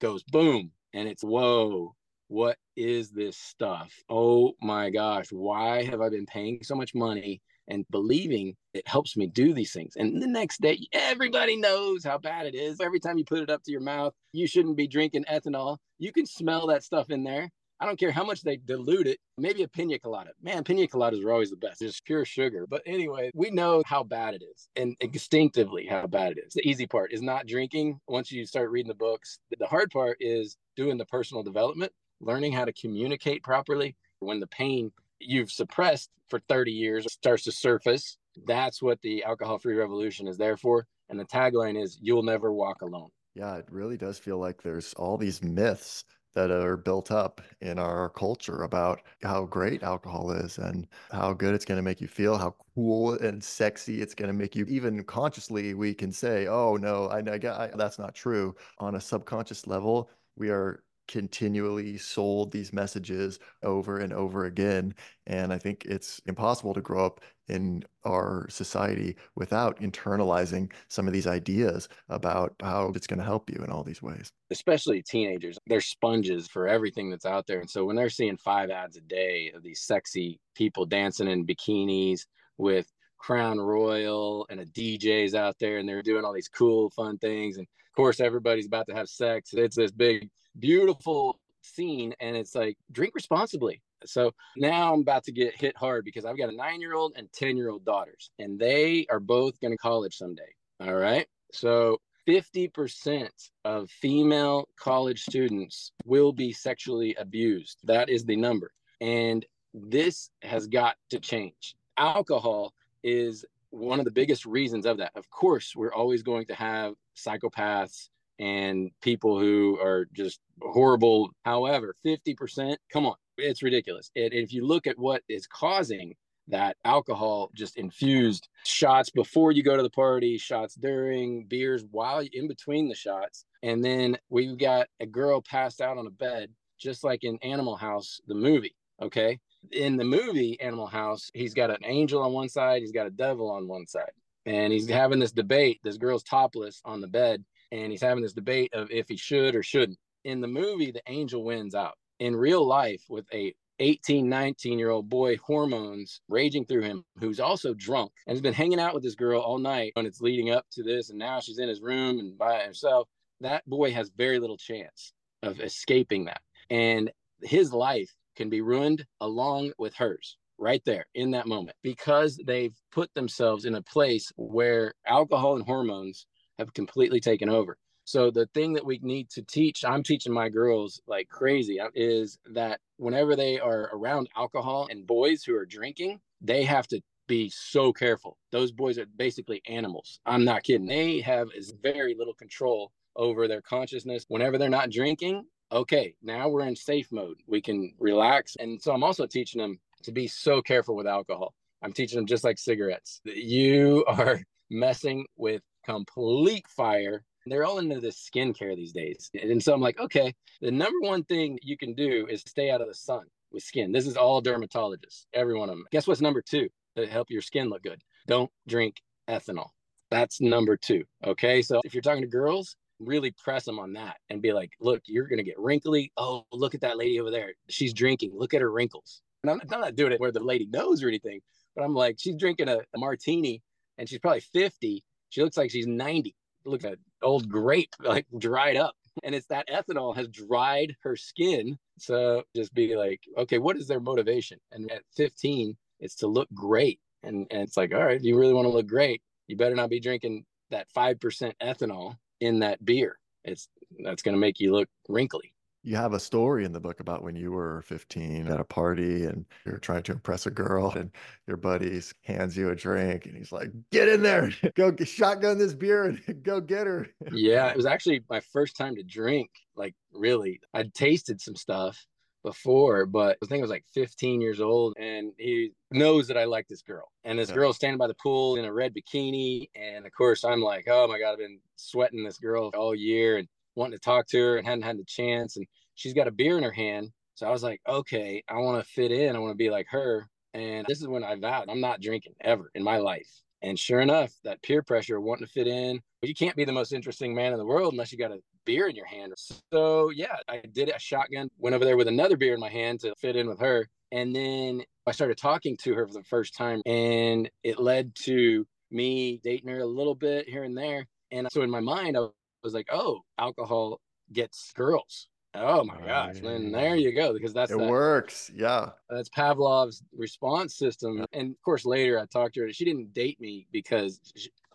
goes 0.00 0.22
boom. 0.24 0.72
And 0.94 1.08
it's 1.08 1.22
whoa, 1.22 1.94
what 2.28 2.56
is 2.76 3.10
this 3.10 3.36
stuff? 3.36 3.92
Oh 4.08 4.52
my 4.62 4.90
gosh, 4.90 5.28
why 5.30 5.82
have 5.84 6.00
I 6.00 6.08
been 6.10 6.26
paying 6.26 6.62
so 6.62 6.74
much 6.74 6.94
money 6.94 7.40
and 7.66 7.84
believing 7.90 8.54
it 8.72 8.86
helps 8.86 9.16
me 9.16 9.26
do 9.26 9.52
these 9.52 9.72
things? 9.72 9.94
And 9.96 10.22
the 10.22 10.26
next 10.26 10.60
day, 10.60 10.78
everybody 10.92 11.56
knows 11.56 12.04
how 12.04 12.18
bad 12.18 12.46
it 12.46 12.54
is. 12.54 12.80
Every 12.80 13.00
time 13.00 13.18
you 13.18 13.24
put 13.24 13.40
it 13.40 13.50
up 13.50 13.62
to 13.64 13.72
your 13.72 13.80
mouth, 13.80 14.12
you 14.32 14.46
shouldn't 14.46 14.76
be 14.76 14.86
drinking 14.86 15.24
ethanol. 15.24 15.78
You 15.98 16.12
can 16.12 16.26
smell 16.26 16.66
that 16.68 16.84
stuff 16.84 17.10
in 17.10 17.24
there. 17.24 17.50
I 17.80 17.86
don't 17.86 17.98
care 17.98 18.10
how 18.10 18.24
much 18.24 18.42
they 18.42 18.56
dilute 18.56 19.06
it. 19.06 19.20
Maybe 19.38 19.62
a 19.62 19.68
pina 19.68 20.00
colada. 20.00 20.32
Man, 20.42 20.64
pina 20.64 20.88
coladas 20.88 21.24
are 21.24 21.30
always 21.30 21.50
the 21.50 21.56
best. 21.56 21.80
It's 21.80 22.00
pure 22.00 22.24
sugar. 22.24 22.66
But 22.68 22.82
anyway, 22.84 23.30
we 23.34 23.50
know 23.50 23.84
how 23.86 24.02
bad 24.02 24.34
it 24.34 24.42
is 24.42 24.68
and 24.74 24.96
instinctively 25.00 25.86
how 25.86 26.08
bad 26.08 26.32
it 26.32 26.38
is. 26.44 26.54
The 26.54 26.68
easy 26.68 26.88
part 26.88 27.12
is 27.12 27.22
not 27.22 27.46
drinking 27.46 28.00
once 28.08 28.32
you 28.32 28.44
start 28.46 28.70
reading 28.70 28.88
the 28.88 28.94
books. 28.94 29.38
The 29.56 29.66
hard 29.66 29.90
part 29.92 30.16
is 30.18 30.56
doing 30.76 30.98
the 30.98 31.06
personal 31.06 31.44
development 31.44 31.92
learning 32.20 32.52
how 32.52 32.64
to 32.64 32.72
communicate 32.72 33.42
properly 33.42 33.96
when 34.20 34.40
the 34.40 34.46
pain 34.46 34.90
you've 35.20 35.50
suppressed 35.50 36.10
for 36.28 36.40
30 36.48 36.72
years 36.72 37.06
starts 37.12 37.44
to 37.44 37.52
surface. 37.52 38.18
That's 38.46 38.82
what 38.82 39.00
the 39.02 39.24
alcohol 39.24 39.58
free 39.58 39.74
revolution 39.74 40.28
is 40.28 40.36
there 40.36 40.56
for. 40.56 40.86
And 41.08 41.18
the 41.18 41.24
tagline 41.24 41.80
is, 41.80 41.98
You'll 42.00 42.22
never 42.22 42.52
walk 42.52 42.82
alone. 42.82 43.10
Yeah, 43.34 43.56
it 43.56 43.66
really 43.70 43.96
does 43.96 44.18
feel 44.18 44.38
like 44.38 44.62
there's 44.62 44.94
all 44.94 45.16
these 45.16 45.42
myths 45.42 46.04
that 46.34 46.50
are 46.50 46.76
built 46.76 47.10
up 47.10 47.40
in 47.60 47.78
our 47.78 48.10
culture 48.10 48.62
about 48.62 49.00
how 49.22 49.44
great 49.46 49.82
alcohol 49.82 50.30
is 50.30 50.58
and 50.58 50.86
how 51.10 51.32
good 51.32 51.54
it's 51.54 51.64
going 51.64 51.78
to 51.78 51.82
make 51.82 52.00
you 52.00 52.06
feel, 52.06 52.36
how 52.36 52.54
cool 52.74 53.14
and 53.14 53.42
sexy 53.42 54.00
it's 54.00 54.14
going 54.14 54.28
to 54.28 54.34
make 54.34 54.54
you. 54.54 54.64
Even 54.68 55.02
consciously, 55.04 55.74
we 55.74 55.94
can 55.94 56.12
say, 56.12 56.46
"Oh 56.46 56.76
no, 56.76 57.06
I, 57.06 57.20
I, 57.20 57.64
I 57.64 57.70
that's 57.74 57.98
not 57.98 58.14
true." 58.14 58.54
On 58.78 58.94
a 58.94 59.00
subconscious 59.00 59.66
level, 59.66 60.10
we 60.36 60.50
are 60.50 60.84
continually 61.08 61.98
sold 61.98 62.52
these 62.52 62.72
messages 62.72 63.40
over 63.62 63.98
and 63.98 64.12
over 64.12 64.44
again. 64.44 64.94
And 65.26 65.52
I 65.52 65.58
think 65.58 65.84
it's 65.86 66.20
impossible 66.26 66.74
to 66.74 66.80
grow 66.80 67.04
up 67.04 67.20
in 67.48 67.82
our 68.04 68.46
society 68.50 69.16
without 69.34 69.80
internalizing 69.80 70.70
some 70.88 71.06
of 71.06 71.12
these 71.12 71.26
ideas 71.26 71.88
about 72.08 72.54
how 72.60 72.92
it's 72.94 73.06
going 73.06 73.18
to 73.18 73.24
help 73.24 73.50
you 73.50 73.62
in 73.64 73.70
all 73.70 73.82
these 73.82 74.02
ways. 74.02 74.30
Especially 74.50 75.02
teenagers, 75.02 75.58
they're 75.66 75.80
sponges 75.80 76.46
for 76.46 76.68
everything 76.68 77.10
that's 77.10 77.26
out 77.26 77.46
there. 77.46 77.60
And 77.60 77.70
so 77.70 77.84
when 77.84 77.96
they're 77.96 78.10
seeing 78.10 78.36
five 78.36 78.70
ads 78.70 78.96
a 78.96 79.00
day 79.00 79.50
of 79.54 79.62
these 79.62 79.80
sexy 79.80 80.38
people 80.54 80.84
dancing 80.84 81.28
in 81.28 81.46
bikinis 81.46 82.26
with 82.58 82.86
Crown 83.18 83.58
Royal 83.58 84.46
and 84.50 84.60
a 84.60 84.66
DJ's 84.66 85.34
out 85.34 85.56
there 85.58 85.78
and 85.78 85.88
they're 85.88 86.02
doing 86.02 86.24
all 86.24 86.32
these 86.32 86.48
cool, 86.48 86.90
fun 86.90 87.18
things. 87.18 87.56
And 87.56 87.64
of 87.66 87.96
course, 87.96 88.20
everybody's 88.20 88.66
about 88.66 88.86
to 88.88 88.94
have 88.94 89.08
sex. 89.08 89.50
It's 89.52 89.76
this 89.76 89.90
big 89.90 90.28
beautiful 90.58 91.38
scene 91.62 92.14
and 92.20 92.36
it's 92.36 92.54
like 92.54 92.76
drink 92.92 93.14
responsibly 93.14 93.82
So 94.04 94.32
now 94.56 94.94
I'm 94.94 95.00
about 95.00 95.24
to 95.24 95.32
get 95.32 95.54
hit 95.56 95.76
hard 95.76 96.04
because 96.04 96.24
I've 96.24 96.38
got 96.38 96.48
a 96.50 96.56
nine 96.56 96.80
year 96.80 96.94
old 96.94 97.14
and 97.16 97.30
10 97.32 97.56
year 97.56 97.68
old 97.68 97.84
daughters, 97.84 98.30
and 98.38 98.58
they 98.58 99.06
are 99.10 99.20
both 99.20 99.60
going 99.60 99.72
to 99.72 99.78
college 99.78 100.16
someday. 100.16 100.54
All 100.80 100.94
right. 100.94 101.26
So 101.52 101.98
50% 102.28 103.28
of 103.64 103.90
female 103.90 104.68
college 104.78 105.22
students 105.22 105.92
will 106.04 106.32
be 106.32 106.52
sexually 106.52 107.14
abused. 107.14 107.78
That 107.84 108.08
is 108.08 108.24
the 108.24 108.36
number. 108.36 108.70
And 109.00 109.44
this 109.74 110.30
has 110.42 110.66
got 110.66 110.96
to 111.10 111.20
change. 111.20 111.74
Alcohol 111.96 112.74
is 113.02 113.44
one 113.70 113.98
of 113.98 114.04
the 114.04 114.10
biggest 114.10 114.46
reasons 114.46 114.86
of 114.86 114.98
that. 114.98 115.12
Of 115.14 115.28
course, 115.30 115.74
we're 115.74 115.92
always 115.92 116.22
going 116.22 116.46
to 116.46 116.54
have 116.54 116.94
psychopaths 117.16 118.08
and 118.38 118.90
people 119.02 119.38
who 119.38 119.78
are 119.80 120.06
just 120.12 120.40
horrible. 120.60 121.30
However, 121.44 121.94
50%, 122.04 122.76
come 122.92 123.06
on, 123.06 123.16
it's 123.36 123.62
ridiculous. 123.62 124.10
And 124.16 124.32
if 124.32 124.52
you 124.52 124.66
look 124.66 124.86
at 124.86 124.98
what 124.98 125.22
is 125.28 125.46
causing 125.46 126.14
that 126.48 126.76
alcohol 126.84 127.50
just 127.54 127.76
infused 127.76 128.48
shots 128.64 129.10
before 129.10 129.52
you 129.52 129.62
go 129.62 129.76
to 129.76 129.82
the 129.82 129.90
party, 129.90 130.38
shots 130.38 130.74
during, 130.74 131.44
beers 131.44 131.84
while 131.90 132.24
in 132.32 132.48
between 132.48 132.88
the 132.88 132.94
shots. 132.94 133.44
And 133.62 133.84
then 133.84 134.16
we've 134.30 134.58
got 134.58 134.88
a 135.00 135.06
girl 135.06 135.42
passed 135.42 135.80
out 135.80 135.98
on 135.98 136.06
a 136.06 136.10
bed, 136.10 136.50
just 136.78 137.04
like 137.04 137.24
in 137.24 137.38
Animal 137.42 137.76
House, 137.76 138.20
the 138.26 138.34
movie. 138.34 138.74
Okay. 139.00 139.38
In 139.72 139.96
the 139.96 140.04
movie 140.04 140.60
Animal 140.60 140.86
House, 140.86 141.30
he's 141.34 141.54
got 141.54 141.70
an 141.70 141.84
angel 141.84 142.22
on 142.22 142.32
one 142.32 142.48
side, 142.48 142.80
he's 142.80 142.92
got 142.92 143.06
a 143.06 143.10
devil 143.10 143.50
on 143.50 143.68
one 143.68 143.86
side. 143.86 144.12
And 144.46 144.72
he's 144.72 144.88
having 144.88 145.18
this 145.18 145.32
debate. 145.32 145.80
This 145.82 145.98
girl's 145.98 146.22
topless 146.22 146.80
on 146.84 147.02
the 147.02 147.06
bed, 147.06 147.44
and 147.72 147.90
he's 147.90 148.02
having 148.02 148.22
this 148.22 148.32
debate 148.32 148.72
of 148.72 148.90
if 148.90 149.08
he 149.08 149.16
should 149.16 149.54
or 149.54 149.62
shouldn't. 149.62 149.98
In 150.24 150.40
the 150.40 150.48
movie, 150.48 150.90
the 150.90 151.02
angel 151.06 151.44
wins 151.44 151.74
out. 151.74 151.94
In 152.18 152.34
real 152.34 152.66
life, 152.66 153.02
with 153.08 153.26
a 153.32 153.54
18, 153.80 154.28
19 154.28 154.78
year 154.78 154.90
old 154.90 155.08
boy, 155.08 155.36
hormones 155.36 156.20
raging 156.28 156.64
through 156.64 156.82
him, 156.82 157.04
who's 157.20 157.40
also 157.40 157.74
drunk 157.74 158.12
and 158.26 158.34
has 158.34 158.42
been 158.42 158.52
hanging 158.52 158.80
out 158.80 158.94
with 158.94 159.02
this 159.02 159.14
girl 159.14 159.40
all 159.40 159.58
night 159.58 159.92
And 159.96 160.06
it's 160.06 160.20
leading 160.20 160.50
up 160.50 160.66
to 160.72 160.82
this. 160.82 161.10
And 161.10 161.18
now 161.18 161.40
she's 161.40 161.58
in 161.58 161.68
his 161.68 161.80
room 161.80 162.18
and 162.18 162.36
by 162.36 162.60
herself. 162.60 163.08
That 163.40 163.64
boy 163.66 163.92
has 163.92 164.10
very 164.16 164.40
little 164.40 164.56
chance 164.56 165.12
of 165.42 165.60
escaping 165.60 166.24
that. 166.24 166.40
And 166.70 167.10
his 167.42 167.72
life 167.72 168.12
can 168.36 168.50
be 168.50 168.60
ruined 168.60 169.06
along 169.20 169.72
with 169.78 169.94
hers 169.94 170.36
right 170.58 170.82
there 170.84 171.06
in 171.14 171.30
that 171.30 171.46
moment 171.46 171.76
because 171.82 172.36
they've 172.44 172.74
put 172.90 173.12
themselves 173.14 173.64
in 173.64 173.76
a 173.76 173.82
place 173.82 174.32
where 174.36 174.92
alcohol 175.06 175.54
and 175.54 175.64
hormones 175.64 176.26
have 176.58 176.74
completely 176.74 177.20
taken 177.20 177.48
over. 177.48 177.76
So 178.04 178.30
the 178.30 178.46
thing 178.54 178.72
that 178.72 178.86
we 178.86 178.98
need 179.02 179.28
to 179.30 179.42
teach, 179.42 179.84
I'm 179.84 180.02
teaching 180.02 180.32
my 180.32 180.48
girls 180.48 181.00
like 181.06 181.28
crazy, 181.28 181.78
uh, 181.78 181.88
is 181.94 182.38
that 182.52 182.80
whenever 182.96 183.36
they 183.36 183.60
are 183.60 183.90
around 183.92 184.30
alcohol 184.34 184.88
and 184.90 185.06
boys 185.06 185.44
who 185.44 185.54
are 185.54 185.66
drinking, 185.66 186.20
they 186.40 186.64
have 186.64 186.86
to 186.88 187.02
be 187.26 187.50
so 187.50 187.92
careful. 187.92 188.38
Those 188.50 188.72
boys 188.72 188.98
are 188.98 189.04
basically 189.16 189.60
animals. 189.68 190.20
I'm 190.24 190.44
not 190.44 190.62
kidding. 190.62 190.86
They 190.86 191.20
have 191.20 191.48
very 191.82 192.14
little 192.18 192.32
control 192.32 192.92
over 193.14 193.46
their 193.46 193.60
consciousness. 193.60 194.24
Whenever 194.28 194.56
they're 194.56 194.70
not 194.70 194.90
drinking, 194.90 195.44
okay, 195.70 196.14
now 196.22 196.48
we're 196.48 196.66
in 196.66 196.76
safe 196.76 197.12
mode. 197.12 197.40
We 197.46 197.60
can 197.60 197.92
relax. 197.98 198.56
And 198.58 198.80
so 198.80 198.92
I'm 198.92 199.04
also 199.04 199.26
teaching 199.26 199.60
them 199.60 199.78
to 200.04 200.12
be 200.12 200.26
so 200.26 200.62
careful 200.62 200.96
with 200.96 201.06
alcohol. 201.06 201.54
I'm 201.82 201.92
teaching 201.92 202.16
them 202.16 202.26
just 202.26 202.44
like 202.44 202.58
cigarettes. 202.58 203.20
You 203.24 204.04
are 204.08 204.40
messing 204.70 205.26
with 205.36 205.62
complete 205.84 206.66
fire 206.68 207.24
they're 207.50 207.64
all 207.64 207.78
into 207.78 208.00
this 208.00 208.28
skincare 208.28 208.76
these 208.76 208.92
days. 208.92 209.30
And 209.40 209.62
so 209.62 209.72
I'm 209.72 209.80
like, 209.80 209.98
okay, 209.98 210.34
the 210.60 210.70
number 210.70 210.98
one 211.00 211.24
thing 211.24 211.58
you 211.62 211.76
can 211.76 211.94
do 211.94 212.26
is 212.28 212.42
stay 212.46 212.70
out 212.70 212.80
of 212.80 212.88
the 212.88 212.94
sun 212.94 213.24
with 213.52 213.62
skin. 213.62 213.92
This 213.92 214.06
is 214.06 214.16
all 214.16 214.42
dermatologists, 214.42 215.26
every 215.32 215.54
one 215.54 215.68
of 215.68 215.76
them. 215.76 215.86
Guess 215.90 216.06
what's 216.06 216.20
number 216.20 216.42
two 216.42 216.68
to 216.96 217.06
help 217.06 217.30
your 217.30 217.42
skin 217.42 217.68
look 217.68 217.82
good? 217.82 218.02
Don't 218.26 218.50
drink 218.66 218.96
ethanol. 219.28 219.68
That's 220.10 220.40
number 220.40 220.76
two. 220.76 221.04
Okay. 221.24 221.62
So 221.62 221.80
if 221.84 221.94
you're 221.94 222.02
talking 222.02 222.22
to 222.22 222.28
girls, 222.28 222.76
really 222.98 223.32
press 223.42 223.64
them 223.64 223.78
on 223.78 223.92
that 223.92 224.16
and 224.28 224.42
be 224.42 224.52
like, 224.52 224.72
look, 224.80 225.02
you're 225.06 225.28
going 225.28 225.38
to 225.38 225.44
get 225.44 225.58
wrinkly. 225.58 226.12
Oh, 226.16 226.44
look 226.52 226.74
at 226.74 226.80
that 226.80 226.98
lady 226.98 227.20
over 227.20 227.30
there. 227.30 227.52
She's 227.68 227.92
drinking. 227.92 228.32
Look 228.34 228.54
at 228.54 228.60
her 228.60 228.72
wrinkles. 228.72 229.22
And 229.44 229.52
I'm, 229.52 229.60
I'm 229.72 229.80
not 229.80 229.94
doing 229.94 230.12
it 230.12 230.20
where 230.20 230.32
the 230.32 230.40
lady 230.40 230.66
knows 230.66 231.02
or 231.02 231.08
anything, 231.08 231.40
but 231.76 231.84
I'm 231.84 231.94
like, 231.94 232.16
she's 232.18 232.36
drinking 232.36 232.68
a, 232.68 232.78
a 232.94 232.98
martini 232.98 233.62
and 233.98 234.08
she's 234.08 234.18
probably 234.18 234.40
50. 234.40 235.04
She 235.30 235.42
looks 235.42 235.56
like 235.56 235.70
she's 235.70 235.86
90 235.86 236.34
look 236.64 236.84
at 236.84 236.98
old 237.22 237.48
grape 237.48 237.94
like 238.00 238.26
dried 238.38 238.76
up. 238.76 238.94
And 239.24 239.34
it's 239.34 239.46
that 239.46 239.68
ethanol 239.68 240.14
has 240.16 240.28
dried 240.28 240.94
her 241.02 241.16
skin 241.16 241.78
so 241.98 242.42
just 242.54 242.72
be 242.74 242.94
like 242.94 243.20
okay 243.36 243.58
what 243.58 243.76
is 243.76 243.88
their 243.88 244.00
motivation? 244.00 244.58
And 244.72 244.90
at 244.90 245.02
15 245.16 245.76
it's 246.00 246.14
to 246.16 246.26
look 246.26 246.48
great. 246.54 247.00
And, 247.22 247.46
and 247.50 247.62
it's 247.62 247.76
like 247.76 247.92
all 247.94 248.04
right 248.04 248.16
if 248.16 248.22
you 248.22 248.38
really 248.38 248.54
want 248.54 248.66
to 248.66 248.72
look 248.72 248.86
great 248.86 249.22
you 249.48 249.56
better 249.56 249.74
not 249.74 249.90
be 249.90 250.00
drinking 250.00 250.44
that 250.70 250.86
5% 250.94 251.52
ethanol 251.62 252.16
in 252.40 252.58
that 252.60 252.84
beer. 252.84 253.18
It's 253.44 253.68
that's 254.04 254.22
going 254.22 254.34
to 254.34 254.40
make 254.40 254.60
you 254.60 254.72
look 254.72 254.88
wrinkly 255.08 255.54
you 255.88 255.96
have 255.96 256.12
a 256.12 256.20
story 256.20 256.66
in 256.66 256.72
the 256.72 256.80
book 256.80 257.00
about 257.00 257.22
when 257.22 257.34
you 257.34 257.50
were 257.50 257.80
15 257.86 258.46
at 258.46 258.60
a 258.60 258.64
party 258.64 259.24
and 259.24 259.46
you're 259.64 259.78
trying 259.78 260.02
to 260.02 260.12
impress 260.12 260.44
a 260.44 260.50
girl 260.50 260.90
and 260.90 261.10
your 261.46 261.56
buddy 261.56 262.00
hands 262.24 262.56
you 262.56 262.68
a 262.68 262.76
drink 262.76 263.24
and 263.24 263.34
he's 263.34 263.52
like 263.52 263.70
get 263.90 264.06
in 264.06 264.22
there 264.22 264.50
go 264.74 264.94
shotgun 265.02 265.56
this 265.56 265.72
beer 265.72 266.04
and 266.04 266.42
go 266.42 266.60
get 266.60 266.86
her 266.86 267.08
yeah 267.32 267.68
it 267.68 267.76
was 267.76 267.86
actually 267.86 268.22
my 268.28 268.40
first 268.52 268.76
time 268.76 268.94
to 268.94 269.02
drink 269.02 269.48
like 269.76 269.94
really 270.12 270.60
i'd 270.74 270.92
tasted 270.92 271.40
some 271.40 271.56
stuff 271.56 272.06
before 272.44 273.06
but 273.06 273.38
i 273.42 273.46
think 273.46 273.60
i 273.60 273.62
was 273.62 273.70
like 273.70 273.84
15 273.94 274.42
years 274.42 274.60
old 274.60 274.94
and 274.98 275.32
he 275.38 275.72
knows 275.90 276.28
that 276.28 276.36
i 276.36 276.44
like 276.44 276.68
this 276.68 276.82
girl 276.82 277.10
and 277.24 277.38
this 277.38 277.48
yeah. 277.48 277.54
girl 277.54 277.72
standing 277.72 277.98
by 277.98 278.06
the 278.06 278.14
pool 278.14 278.56
in 278.56 278.66
a 278.66 278.72
red 278.72 278.94
bikini 278.94 279.70
and 279.74 280.04
of 280.04 280.12
course 280.12 280.44
i'm 280.44 280.60
like 280.60 280.86
oh 280.88 281.08
my 281.08 281.18
god 281.18 281.32
i've 281.32 281.38
been 281.38 281.58
sweating 281.76 282.24
this 282.24 282.38
girl 282.38 282.70
all 282.74 282.94
year 282.94 283.38
and 283.38 283.48
wanting 283.78 283.96
to 283.96 284.04
talk 284.04 284.26
to 284.26 284.38
her 284.38 284.56
and 284.58 284.66
hadn't 284.66 284.82
had 284.82 284.98
the 284.98 285.04
chance. 285.04 285.56
And 285.56 285.66
she's 285.98 286.14
got 286.14 286.28
a 286.28 286.30
beer 286.30 286.56
in 286.56 286.62
her 286.62 286.72
hand. 286.72 287.10
So 287.34 287.46
I 287.46 287.50
was 287.50 287.62
like, 287.62 287.80
okay, 287.86 288.42
I 288.48 288.54
want 288.58 288.82
to 288.82 288.90
fit 288.90 289.12
in. 289.12 289.36
I 289.36 289.38
want 289.38 289.52
to 289.52 289.56
be 289.56 289.70
like 289.70 289.86
her. 289.90 290.28
And 290.54 290.86
this 290.88 291.00
is 291.00 291.08
when 291.08 291.24
I 291.24 291.34
vowed 291.36 291.68
I'm 291.68 291.80
not 291.80 292.00
drinking 292.00 292.34
ever 292.40 292.70
in 292.74 292.82
my 292.82 292.98
life. 292.98 293.28
And 293.62 293.78
sure 293.78 294.00
enough, 294.00 294.32
that 294.44 294.62
peer 294.62 294.82
pressure 294.82 295.20
wanting 295.20 295.46
to 295.46 295.52
fit 295.52 295.66
in, 295.66 296.00
but 296.20 296.28
you 296.28 296.34
can't 296.34 296.56
be 296.56 296.64
the 296.64 296.72
most 296.72 296.92
interesting 296.92 297.34
man 297.34 297.52
in 297.52 297.58
the 297.58 297.66
world 297.66 297.92
unless 297.92 298.12
you 298.12 298.18
got 298.18 298.30
a 298.30 298.38
beer 298.64 298.88
in 298.88 298.94
your 298.94 299.06
hand. 299.06 299.34
So 299.72 300.10
yeah, 300.10 300.36
I 300.48 300.62
did 300.72 300.88
a 300.88 300.98
shotgun, 300.98 301.48
went 301.58 301.74
over 301.74 301.84
there 301.84 301.96
with 301.96 302.06
another 302.06 302.36
beer 302.36 302.54
in 302.54 302.60
my 302.60 302.68
hand 302.68 303.00
to 303.00 303.14
fit 303.16 303.34
in 303.34 303.48
with 303.48 303.58
her. 303.58 303.88
And 304.12 304.34
then 304.34 304.82
I 305.06 305.12
started 305.12 305.36
talking 305.36 305.76
to 305.78 305.94
her 305.94 306.06
for 306.06 306.14
the 306.14 306.22
first 306.22 306.54
time, 306.54 306.80
and 306.86 307.50
it 307.64 307.80
led 307.80 308.14
to 308.22 308.64
me 308.90 309.40
dating 309.42 309.68
her 309.68 309.80
a 309.80 309.86
little 309.86 310.14
bit 310.14 310.48
here 310.48 310.62
and 310.62 310.76
there. 310.76 311.06
And 311.32 311.48
so 311.52 311.62
in 311.62 311.70
my 311.70 311.80
mind, 311.80 312.16
I 312.16 312.28
was 312.62 312.74
like, 312.74 312.88
oh, 312.92 313.20
alcohol 313.38 314.00
gets 314.32 314.72
girls. 314.72 315.28
Oh 315.54 315.82
my 315.84 315.98
gosh. 316.04 316.36
And 316.40 316.74
there 316.74 316.96
you 316.96 317.14
go. 317.14 317.32
Because 317.32 317.52
that's 317.52 317.72
it 317.72 317.78
that, 317.78 317.88
works. 317.88 318.50
Yeah. 318.54 318.90
That's 319.08 319.28
Pavlov's 319.30 320.02
response 320.16 320.76
system. 320.76 321.24
And 321.32 321.50
of 321.50 321.62
course, 321.62 321.84
later 321.84 322.18
I 322.18 322.26
talked 322.26 322.54
to 322.54 322.62
her. 322.62 322.72
She 322.72 322.84
didn't 322.84 323.14
date 323.14 323.40
me 323.40 323.66
because 323.72 324.20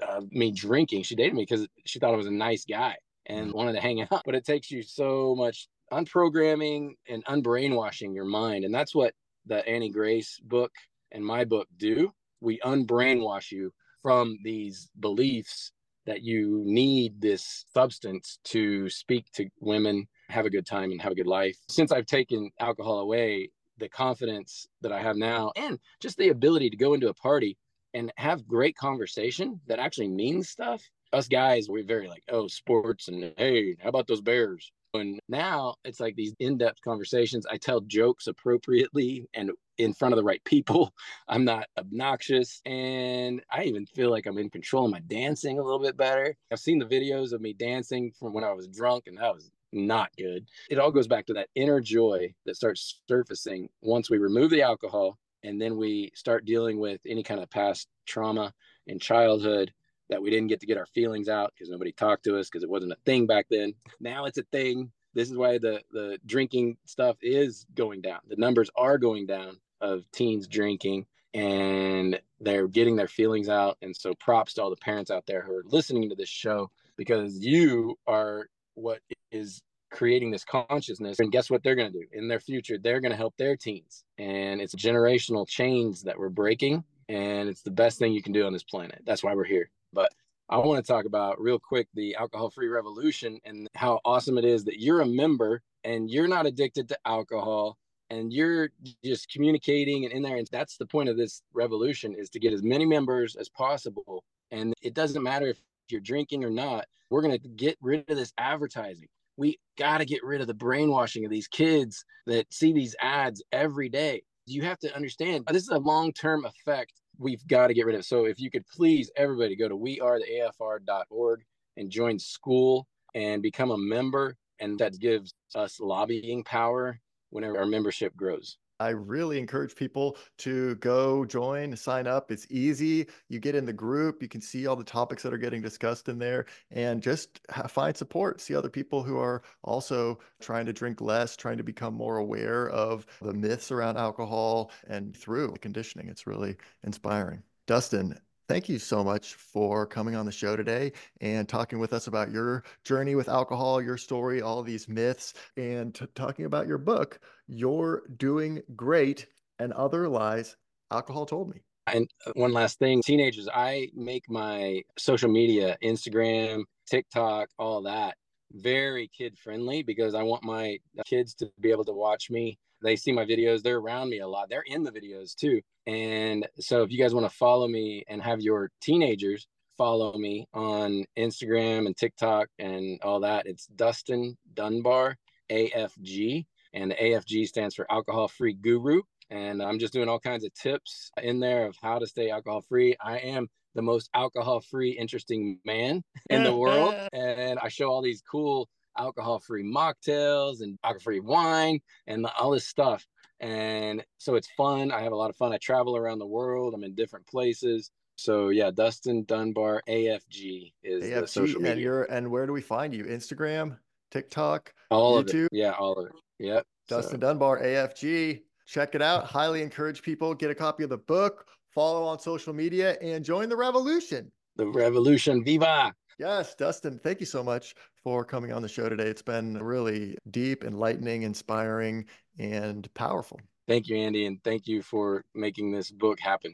of 0.02 0.24
uh, 0.24 0.26
me 0.32 0.52
drinking. 0.52 1.04
She 1.04 1.16
dated 1.16 1.36
me 1.36 1.44
because 1.44 1.68
she 1.86 2.00
thought 2.00 2.14
I 2.14 2.18
was 2.18 2.28
a 2.28 2.32
nice 2.32 2.66
guy 2.66 2.96
and 3.28 3.52
mm. 3.52 3.56
wanted 3.56 3.74
to 3.74 3.82
hang 3.82 4.02
out. 4.12 4.24
But 4.26 4.36
it 4.36 4.46
takes 4.46 4.72
you 4.72 4.82
so 4.82 5.36
much 5.36 5.68
unprogramming 5.92 6.94
and 7.08 7.24
unbrainwashing 7.26 8.16
your 8.16 8.26
mind. 8.26 8.66
And 8.66 8.74
that's 8.74 8.96
what 8.96 9.14
the 9.46 9.68
Annie 9.68 9.92
Grace 9.92 10.40
book 10.44 10.72
and 11.12 11.24
my 11.24 11.46
book 11.46 11.68
do. 11.78 12.12
We 12.42 12.60
unbrainwash 12.60 13.52
you 13.52 13.72
from 14.02 14.38
these 14.44 14.90
beliefs 15.00 15.72
that 16.06 16.22
you 16.22 16.62
need 16.66 17.22
this 17.22 17.66
substance 17.74 18.40
to 18.44 18.90
speak 18.90 19.32
to 19.34 19.50
women, 19.62 20.08
have 20.34 20.46
a 20.46 20.50
good 20.50 20.66
time, 20.66 20.92
and 20.92 21.02
have 21.02 21.12
a 21.12 21.16
good 21.16 21.28
life. 21.28 21.58
Since 21.70 21.92
I've 21.92 22.06
taken 22.06 22.52
alcohol 22.60 23.00
away, 23.00 23.50
the 23.78 23.90
confidence 23.90 24.68
that 24.82 24.92
I 24.92 25.02
have 25.02 25.16
now, 25.16 25.52
and 25.56 25.80
just 26.00 26.18
the 26.18 26.30
ability 26.30 26.70
to 26.70 26.78
go 26.78 26.94
into 26.94 27.10
a 27.10 27.14
party 27.14 27.58
and 27.94 28.12
have 28.18 28.48
great 28.48 28.76
conversation 28.76 29.60
that 29.68 29.80
actually 29.80 30.08
means 30.08 30.50
stuff. 30.50 30.82
Us 31.12 31.28
guys, 31.28 31.70
we're 31.70 31.84
very 31.84 32.08
like, 32.08 32.24
oh, 32.30 32.48
sports, 32.48 33.08
and 33.08 33.34
hey, 33.38 33.76
how 33.80 33.90
about 33.90 34.08
those 34.08 34.22
Bears? 34.22 34.72
And 34.96 35.20
now 35.28 35.76
it's 35.86 36.00
like 36.00 36.16
these 36.16 36.36
in 36.40 36.58
depth 36.58 36.82
conversations. 36.82 37.46
I 37.50 37.58
tell 37.58 37.82
jokes 37.82 38.28
appropriately 38.28 39.28
and 39.34 39.52
in 39.78 39.94
front 39.94 40.14
of 40.14 40.18
the 40.18 40.24
right 40.24 40.44
people. 40.44 40.94
I'm 41.28 41.46
not 41.46 41.68
obnoxious. 41.78 42.62
And 42.66 43.42
I 43.52 43.64
even 43.64 43.86
feel 43.88 44.12
like 44.12 44.26
I'm 44.26 44.38
in 44.38 44.50
control 44.50 44.86
of 44.86 44.92
my 44.92 45.00
dancing 45.00 45.58
a 45.58 45.64
little 45.64 45.80
bit 45.80 45.98
better. 45.98 46.36
I've 46.52 46.60
seen 46.60 46.80
the 46.80 46.86
videos 46.86 47.34
of 47.34 47.42
me 47.42 47.54
dancing 47.54 48.12
from 48.20 48.34
when 48.34 48.44
I 48.44 48.54
was 48.54 48.68
drunk, 48.68 49.08
and 49.08 49.18
that 49.18 49.34
was 49.34 49.50
not 49.74 50.10
good. 50.18 50.48
It 50.70 50.80
all 50.80 50.92
goes 50.92 51.08
back 51.08 51.26
to 51.28 51.34
that 51.34 51.50
inner 51.56 51.82
joy 51.82 52.34
that 52.46 52.56
starts 52.56 53.02
surfacing 53.08 53.70
once 53.82 54.10
we 54.10 54.18
remove 54.18 54.52
the 54.52 54.62
alcohol 54.62 55.18
and 55.44 55.62
then 55.62 55.78
we 55.78 56.12
start 56.16 56.46
dealing 56.46 56.80
with 56.80 57.02
any 57.06 57.24
kind 57.24 57.42
of 57.42 57.50
past 57.50 57.88
trauma 58.06 58.54
in 58.88 59.00
childhood 59.00 59.74
that 60.10 60.22
we 60.22 60.30
didn't 60.30 60.48
get 60.48 60.60
to 60.62 60.68
get 60.68 60.78
our 60.78 60.86
feelings 60.88 61.30
out 61.30 61.54
because 61.54 61.70
nobody 61.70 61.92
talked 61.92 62.24
to 62.26 62.38
us 62.38 62.50
because 62.50 62.64
it 62.64 62.70
wasn't 62.70 62.92
a 62.92 62.98
thing 63.06 63.26
back 63.26 63.48
then. 63.50 63.74
Now 64.00 64.26
it's 64.26 64.38
a 64.38 64.44
thing. 64.52 64.92
this 65.14 65.30
is 65.30 65.38
why 65.38 65.58
the 65.58 65.82
the 65.92 66.18
drinking 66.26 66.78
stuff 66.86 67.18
is 67.22 67.66
going 67.76 68.02
down 68.02 68.20
the 68.28 68.36
numbers 68.36 68.70
are 68.76 68.98
going 68.98 69.26
down 69.26 69.60
of 69.82 70.04
teens 70.12 70.48
drinking 70.48 71.06
and 71.34 72.20
they're 72.40 72.68
getting 72.68 72.96
their 72.96 73.08
feelings 73.08 73.50
out 73.50 73.78
and 73.82 73.96
so 73.96 74.14
props 74.16 74.54
to 74.54 74.62
all 74.62 74.70
the 74.70 74.76
parents 74.78 75.10
out 75.12 75.26
there 75.26 75.42
who 75.42 75.54
are 75.54 75.64
listening 75.66 76.10
to 76.10 76.16
this 76.16 76.30
show 76.30 76.70
because 76.98 77.40
you 77.40 77.98
are 78.08 78.48
what 78.76 79.00
is 79.32 79.62
creating 79.92 80.32
this 80.32 80.44
consciousness 80.44 81.20
and 81.20 81.32
guess 81.32 81.50
what 81.50 81.62
they're 81.64 81.76
going 81.76 81.92
to 81.92 82.00
do? 82.00 82.06
In 82.14 82.28
their 82.28 82.40
future 82.40 82.78
they're 82.78 83.02
going 83.02 83.12
to 83.12 83.18
help 83.18 83.36
their 83.38 83.56
teens. 83.56 84.04
And 84.18 84.62
it's 84.62 84.76
generational 84.76 85.48
chains 85.48 86.02
that 86.04 86.18
we're 86.18 86.30
breaking 86.30 86.84
and 87.10 87.50
it's 87.50 87.62
the 87.62 87.72
best 87.72 88.00
thing 88.00 88.14
you 88.14 88.24
can 88.24 88.34
do 88.34 88.46
on 88.46 88.54
this 88.54 88.64
planet. 88.64 89.02
That's 89.06 89.24
why 89.24 89.36
we're 89.36 89.44
here. 89.44 89.70
But 89.92 90.12
I 90.50 90.58
want 90.58 90.84
to 90.84 90.92
talk 90.92 91.06
about 91.06 91.40
real 91.40 91.60
quick 91.60 91.88
the 91.94 92.16
alcohol 92.16 92.50
free 92.50 92.68
revolution 92.68 93.40
and 93.46 93.68
how 93.76 94.00
awesome 94.06 94.38
it 94.38 94.46
is 94.46 94.64
that 94.66 94.80
you're 94.80 95.02
a 95.02 95.06
member 95.06 95.62
and 95.84 96.10
you're 96.10 96.28
not 96.28 96.46
addicted 96.46 96.90
to 96.90 96.98
alcohol 97.06 97.78
and 98.10 98.32
you're 98.32 98.70
just 99.04 99.30
communicating 99.30 100.06
and 100.06 100.14
in 100.14 100.22
there. 100.22 100.38
And 100.38 100.48
that's 100.52 100.78
the 100.78 100.86
point 100.86 101.10
of 101.10 101.18
this 101.18 101.42
revolution 101.54 102.14
is 102.14 102.30
to 102.32 102.40
get 102.40 102.54
as 102.54 102.62
many 102.64 102.86
members 102.86 103.36
as 103.36 103.50
possible. 103.50 104.24
And 104.52 104.74
it 104.82 104.94
doesn't 104.94 105.24
matter 105.24 105.48
if 105.48 105.62
you're 105.90 106.02
drinking 106.02 106.44
or 106.44 106.50
not 106.50 106.86
we're 107.10 107.22
going 107.22 107.38
to 107.38 107.48
get 107.50 107.78
rid 107.82 108.10
of 108.10 108.18
this 108.18 108.34
advertising 108.38 109.08
we 109.36 109.58
got 109.78 109.98
to 109.98 110.06
get 110.06 110.24
rid 110.24 110.42
of 110.42 110.48
the 110.48 110.54
brainwashing 110.54 111.26
of 111.26 111.32
these 111.32 111.48
kids 111.48 112.06
that 112.26 112.52
see 112.52 112.74
these 112.74 112.96
ads 113.02 113.44
every 113.52 113.90
day 113.90 114.22
you 114.46 114.62
have 114.62 114.80
to 114.80 114.94
understand 114.96 115.46
this 115.48 115.64
is 115.64 115.70
a 115.70 115.78
long-term 115.78 116.46
effect 116.46 116.94
we've 117.18 117.46
got 117.48 117.68
to 117.68 117.74
get 117.74 117.86
rid 117.86 117.96
of. 117.96 118.06
So 118.06 118.26
if 118.26 118.40
you 118.40 118.50
could 118.50 118.66
please 118.68 119.12
everybody 119.16 119.56
go 119.56 119.68
to 119.68 119.78
wearetheafr.org 119.78 121.42
and 121.78 121.90
join 121.90 122.20
school 122.20 122.88
and 123.16 123.42
become 123.42 123.72
a 123.72 123.78
member 123.78 124.36
and 124.60 124.78
that 124.80 125.00
gives 125.00 125.34
us 125.56 125.80
lobbying 125.80 126.44
power 126.44 127.00
whenever 127.30 127.58
our 127.58 127.66
membership 127.66 128.16
grows. 128.16 128.58
I 128.84 128.90
really 128.90 129.40
encourage 129.40 129.76
people 129.76 130.18
to 130.40 130.76
go 130.76 131.24
join, 131.24 131.74
sign 131.78 132.06
up. 132.06 132.32
It's 132.32 132.46
easy. 132.50 133.08
You 133.30 133.40
get 133.40 133.56
in 133.56 133.66
the 133.66 133.72
group, 133.72 134.22
you 134.22 134.28
can 134.28 134.42
see 134.42 134.68
all 134.68 134.76
the 134.76 134.84
topics 134.84 135.24
that 135.24 135.34
are 135.34 135.38
getting 135.38 135.62
discussed 135.62 136.10
in 136.10 136.20
there, 136.20 136.48
and 136.70 137.02
just 137.02 137.40
find 137.70 137.96
support. 137.96 138.42
See 138.42 138.56
other 138.56 138.70
people 138.70 139.02
who 139.02 139.18
are 139.18 139.42
also 139.64 140.20
trying 140.42 140.66
to 140.66 140.74
drink 140.74 141.00
less, 141.00 141.38
trying 141.38 141.58
to 141.58 141.64
become 141.64 141.94
more 141.94 142.18
aware 142.18 142.70
of 142.70 143.06
the 143.22 143.34
myths 143.34 143.72
around 143.72 143.96
alcohol 143.96 144.70
and 144.88 145.16
through 145.16 145.54
conditioning. 145.62 146.10
It's 146.10 146.28
really 146.28 146.58
inspiring. 146.84 147.42
Dustin, 147.68 148.20
thank 148.48 148.70
you 148.70 148.80
so 148.80 149.04
much 149.04 149.36
for 149.36 149.86
coming 149.86 150.16
on 150.16 150.26
the 150.26 150.32
show 150.32 150.56
today 150.56 150.92
and 151.22 151.48
talking 151.48 151.80
with 151.80 151.94
us 151.94 152.08
about 152.08 152.32
your 152.32 152.64
journey 152.84 153.16
with 153.16 153.30
alcohol, 153.30 153.82
your 153.82 153.98
story, 153.98 154.42
all 154.42 154.64
these 154.64 154.88
myths, 154.88 155.34
and 155.58 155.96
t- 155.96 156.06
talking 156.16 156.46
about 156.46 156.68
your 156.68 156.78
book, 156.78 157.20
You're 157.48 158.04
Doing 158.18 158.62
Great 158.76 159.28
and 159.60 159.74
Other 159.74 160.08
Lies 160.08 160.58
Alcohol 160.92 161.26
Told 161.26 161.50
Me. 161.50 161.62
And 161.88 162.10
uh, 162.26 162.32
one 162.36 162.54
last 162.54 162.80
thing 162.80 163.02
teenagers, 163.02 163.50
I 163.54 163.90
make 163.94 164.30
my 164.30 164.82
social 164.98 165.30
media, 165.30 165.78
Instagram, 165.84 166.64
TikTok, 166.90 167.50
all 167.58 167.82
that 167.84 168.16
very 168.54 169.10
kid 169.18 169.38
friendly 169.38 169.84
because 169.84 170.14
I 170.14 170.24
want 170.24 170.44
my 170.44 170.78
kids 171.06 171.34
to 171.36 171.52
be 171.60 171.72
able 171.72 171.86
to 171.86 171.92
watch 171.92 172.30
me 172.30 172.58
they 172.84 172.96
see 172.96 173.12
my 173.12 173.26
videos 173.26 173.62
they're 173.62 173.78
around 173.78 174.10
me 174.10 174.20
a 174.20 174.28
lot 174.28 174.50
they're 174.50 174.64
in 174.66 174.84
the 174.84 174.92
videos 174.92 175.36
too. 175.36 175.62
And 175.88 176.48
so 176.60 176.84
if 176.84 176.92
you 176.92 176.98
guys 176.98 177.14
want 177.14 177.30
to 177.30 177.36
follow 177.36 177.68
me 177.68 178.04
and 178.08 178.22
have 178.22 178.42
your 178.42 178.70
teenagers 178.82 179.48
follow 179.78 180.16
me 180.18 180.48
on 180.54 181.04
instagram 181.18 181.88
and 181.88 181.98
tiktok 181.98 182.48
and 182.60 183.02
all 183.02 183.22
that 183.22 183.48
it's 183.48 183.66
dustin 183.66 184.38
dunbar 184.54 185.18
afg 185.52 186.46
and 186.74 186.92
the 186.92 186.96
afg 186.96 187.48
stands 187.48 187.74
for 187.76 187.92
alcohol 187.92 188.28
free 188.28 188.54
guru. 188.54 189.02
And 189.30 189.64
i'm 189.64 189.80
just 189.80 189.94
doing 189.94 190.10
all 190.10 190.20
kinds 190.20 190.44
of 190.44 190.54
tips 190.54 191.12
in 191.22 191.40
there 191.40 191.66
of 191.66 191.76
how 191.82 192.00
to 192.00 192.08
stay 192.08 192.30
alcohol 192.30 192.62
free. 192.62 192.96
I 193.02 193.18
am 193.18 193.48
the 193.76 193.82
most 193.82 194.10
alcohol 194.14 194.62
free 194.62 194.92
interesting 194.92 195.60
man 195.66 196.04
in 196.30 196.44
the 196.44 196.56
world 196.56 196.94
and 197.14 197.58
i 197.60 197.68
show 197.70 197.90
all 197.90 198.04
these 198.04 198.22
cool 198.22 198.70
alcohol 198.98 199.40
free 199.40 199.64
mocktails 199.64 200.62
and 200.62 200.78
alcohol 200.84 201.04
free 201.04 201.20
wine 201.20 201.80
and 202.08 202.26
all 202.40 202.52
this 202.52 202.68
stuff. 202.68 203.06
And 203.40 204.04
so 204.20 204.36
it's 204.36 204.50
fun. 204.56 204.92
I 204.92 205.02
have 205.02 205.12
a 205.12 205.16
lot 205.16 205.30
of 205.30 205.36
fun. 205.36 205.52
I 205.52 205.58
travel 205.58 205.98
around 205.98 206.20
the 206.20 206.26
world. 206.26 206.74
I'm 206.74 206.84
in 206.84 206.96
different 206.96 207.28
places. 207.28 207.92
So 208.16 208.50
yeah, 208.50 208.72
Dustin 208.72 209.26
Dunbar 209.26 209.82
AFG 209.90 210.72
is 210.84 211.04
AFG, 211.04 211.22
the 211.22 211.28
social 211.28 211.60
media. 211.60 211.74
And 211.74 211.82
you're 211.82 212.04
and 212.04 212.30
where 212.30 212.46
do 212.46 212.54
we 212.54 212.62
find 212.62 212.94
you? 212.94 213.06
Instagram, 213.06 213.78
TikTok, 214.12 214.74
all 214.92 215.22
YouTube? 215.24 215.46
of 215.46 215.46
it. 215.46 215.50
Yeah, 215.52 215.72
all 215.72 215.94
of 215.94 216.06
it. 216.08 216.14
Yep. 216.40 216.66
Dustin 216.88 217.20
so. 217.20 217.28
Dunbar 217.28 217.62
AFG. 217.62 218.42
Check 218.66 218.96
it 218.96 219.02
out. 219.02 219.26
Highly 219.26 219.62
encourage 219.62 220.02
people 220.02 220.34
get 220.34 220.50
a 220.50 220.56
copy 220.56 220.84
of 220.84 220.90
the 220.90 220.98
book, 220.98 221.48
follow 221.72 222.04
on 222.04 222.20
social 222.20 222.54
media, 222.54 222.98
and 223.02 223.26
join 223.26 223.50
the 223.50 223.58
revolution. 223.58 224.32
The 224.56 224.68
revolution, 224.68 225.44
viva! 225.44 225.94
Yes, 226.20 226.54
Dustin, 226.56 227.00
thank 227.00 227.20
you 227.20 227.26
so 227.26 227.44
much 227.44 227.76
for 228.04 228.24
coming 228.24 228.52
on 228.52 228.62
the 228.62 228.68
show 228.68 228.88
today. 228.90 229.08
It's 229.08 229.22
been 229.22 229.58
really 229.58 230.18
deep, 230.30 230.64
enlightening, 230.64 231.24
inspiring, 231.24 232.06
and 232.38 232.92
powerful. 232.94 233.40
Thank 233.68 233.88
you, 233.88 233.98
Andy, 233.98 234.26
and 234.26 234.44
thank 234.44 234.68
you 234.68 234.82
for 234.82 235.24
making 235.34 235.72
this 235.72 235.90
book 235.90 236.20
happen. 236.20 236.54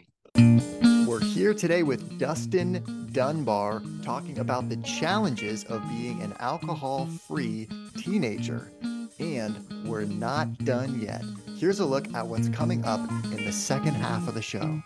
We're 1.08 1.22
here 1.22 1.54
today 1.54 1.84
with 1.84 2.20
Dustin 2.20 3.08
Dunbar 3.12 3.82
talking 4.04 4.40
about 4.40 4.70
the 4.70 4.78
challenges 4.78 5.64
of 5.66 5.82
being 5.90 6.22
an 6.22 6.36
alcohol 6.40 7.08
free 7.08 7.68
teenager. 7.98 8.72
And 9.20 9.86
we're 9.86 10.06
not 10.06 10.56
done 10.60 11.02
yet. 11.02 11.24
Here's 11.58 11.80
a 11.80 11.86
look 11.86 12.14
at 12.14 12.28
what's 12.28 12.48
coming 12.50 12.86
up 12.86 13.02
in 13.26 13.44
the 13.44 13.52
second 13.52 13.96
half 13.96 14.28
of 14.28 14.36
the 14.36 14.42
show. 14.42 14.82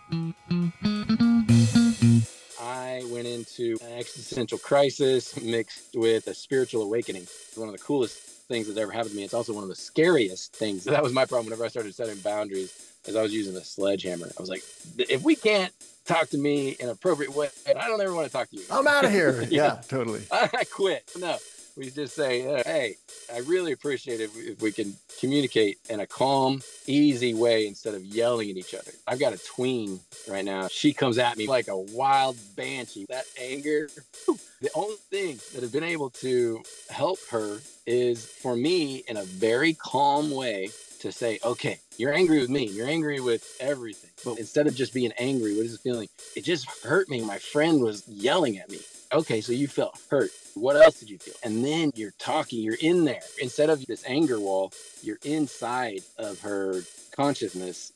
Into 3.44 3.78
an 3.84 3.92
existential 4.00 4.58
crisis 4.58 5.36
mixed 5.42 5.96
with 5.96 6.28
a 6.28 6.34
spiritual 6.34 6.82
awakening. 6.84 7.28
One 7.56 7.68
of 7.68 7.74
the 7.74 7.84
coolest 7.84 8.18
things 8.48 8.68
that's 8.68 8.80
ever 8.80 8.90
happened 8.92 9.12
to 9.12 9.18
me. 9.18 9.24
It's 9.24 9.34
also 9.34 9.52
one 9.52 9.64
of 9.64 9.70
the 9.70 9.76
scariest 9.76 10.56
things. 10.56 10.86
That 10.94 11.04
was 11.04 11.12
my 11.12 11.26
problem 11.26 11.48
whenever 11.48 11.66
I 11.66 11.68
started 11.68 11.94
setting 11.94 12.18
boundaries 12.20 12.72
as 13.06 13.18
I 13.18 13.22
was 13.22 13.34
using 13.34 13.54
a 13.58 13.64
sledgehammer. 13.64 14.32
I 14.38 14.42
was 14.42 14.50
like, 14.50 14.64
if 14.98 15.24
we 15.24 15.36
can't 15.36 15.74
talk 16.06 16.30
to 16.30 16.38
me 16.38 16.70
in 16.80 16.86
an 16.86 16.92
appropriate 16.94 17.36
way, 17.36 17.50
I 17.68 17.88
don't 17.90 18.00
ever 18.00 18.14
want 18.14 18.28
to 18.28 18.32
talk 18.32 18.50
to 18.52 18.56
you. 18.56 18.64
I'm 18.72 18.88
out 18.88 19.04
of 19.04 19.12
here. 19.12 19.42
yeah, 19.50 19.82
totally. 19.90 20.22
I 20.32 20.64
quit. 20.72 21.04
No, 21.20 21.38
we 21.76 21.90
just 21.90 22.16
say, 22.16 22.42
hey, 22.42 22.96
I 23.34 23.40
really 23.40 23.72
appreciate 23.72 24.20
it 24.22 24.30
if 24.36 24.62
we 24.62 24.72
can 24.72 24.96
communicate 25.20 25.80
in 25.90 26.00
a 26.00 26.08
calm, 26.08 26.62
easy 26.86 27.34
way 27.34 27.68
instead 27.68 27.96
of 27.96 28.04
yelling 28.04 28.50
at 28.50 28.58
each 28.58 28.74
other. 28.74 28.92
I've 29.08 29.20
got 29.20 29.34
a 29.34 29.38
tween 29.38 30.00
right 30.30 30.46
now. 30.46 30.68
She 30.68 30.94
comes 30.94 31.18
at 31.18 31.38
me 31.38 31.48
like 31.48 31.68
a 31.68 31.78
wild 31.78 32.38
banshee. 32.56 33.06
That 33.10 33.26
anger, 33.40 33.90
the 34.62 34.70
only 34.76 34.98
thing 35.10 35.40
that 35.54 35.62
has 35.62 35.72
been 35.72 35.84
able 35.84 36.10
to 36.12 36.62
help 36.90 37.20
her 37.30 37.60
is 37.86 38.26
for 38.26 38.56
me 38.56 39.04
in 39.08 39.18
a 39.18 39.24
very 39.24 39.74
calm 39.74 40.32
way 40.32 40.70
to 41.00 41.12
say, 41.12 41.40
okay, 41.44 41.80
you're 41.98 42.14
angry 42.14 42.40
with 42.40 42.50
me. 42.50 42.66
You're 42.68 42.88
angry 42.88 43.20
with 43.20 43.58
everything. 43.60 44.10
But 44.24 44.40
instead 44.40 44.68
of 44.68 44.76
just 44.76 44.94
being 44.94 45.12
angry, 45.18 45.56
what 45.56 45.66
is 45.66 45.74
the 45.74 45.78
feeling? 45.80 46.08
It 46.36 46.46
just 46.46 46.66
hurt 46.84 47.10
me. 47.10 47.22
My 47.22 47.40
friend 47.40 47.82
was 47.82 48.08
yelling 48.08 48.58
at 48.58 48.70
me. 48.70 48.80
Okay, 49.12 49.42
so 49.42 49.52
you 49.52 49.68
felt 49.68 50.00
hurt. 50.10 50.32
What 50.56 50.76
else 50.76 51.00
did 51.00 51.10
you 51.10 51.18
feel? 51.18 51.34
And 51.44 51.66
then 51.66 51.92
you're 51.96 52.14
talking, 52.20 52.62
you're 52.62 52.78
in 52.82 53.06
there. 53.06 53.22
Instead 53.42 53.70
of 53.70 53.86
this 53.86 54.04
anger 54.08 54.40
wall, 54.40 54.72
you're 55.02 55.20
inside 55.24 56.02
of 56.18 56.40
her 56.42 56.82
consciousness. 57.16 57.92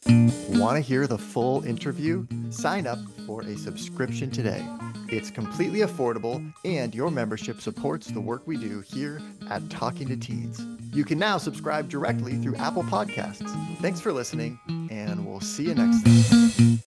Want 0.49 0.75
to 0.75 0.81
hear 0.81 1.07
the 1.07 1.17
full 1.17 1.63
interview? 1.63 2.25
Sign 2.49 2.87
up 2.87 2.99
for 3.25 3.41
a 3.41 3.57
subscription 3.57 4.31
today. 4.31 4.65
It's 5.09 5.31
completely 5.31 5.79
affordable, 5.79 6.53
and 6.65 6.93
your 6.93 7.11
membership 7.11 7.61
supports 7.61 8.07
the 8.07 8.19
work 8.19 8.45
we 8.45 8.57
do 8.57 8.81
here 8.81 9.21
at 9.49 9.69
Talking 9.69 10.07
to 10.09 10.17
Teens. 10.17 10.65
You 10.93 11.05
can 11.05 11.19
now 11.19 11.37
subscribe 11.37 11.89
directly 11.89 12.35
through 12.37 12.55
Apple 12.55 12.83
Podcasts. 12.83 13.47
Thanks 13.79 14.01
for 14.01 14.11
listening, 14.11 14.59
and 14.89 15.25
we'll 15.25 15.41
see 15.41 15.63
you 15.63 15.75
next 15.75 16.03
time. 16.03 16.67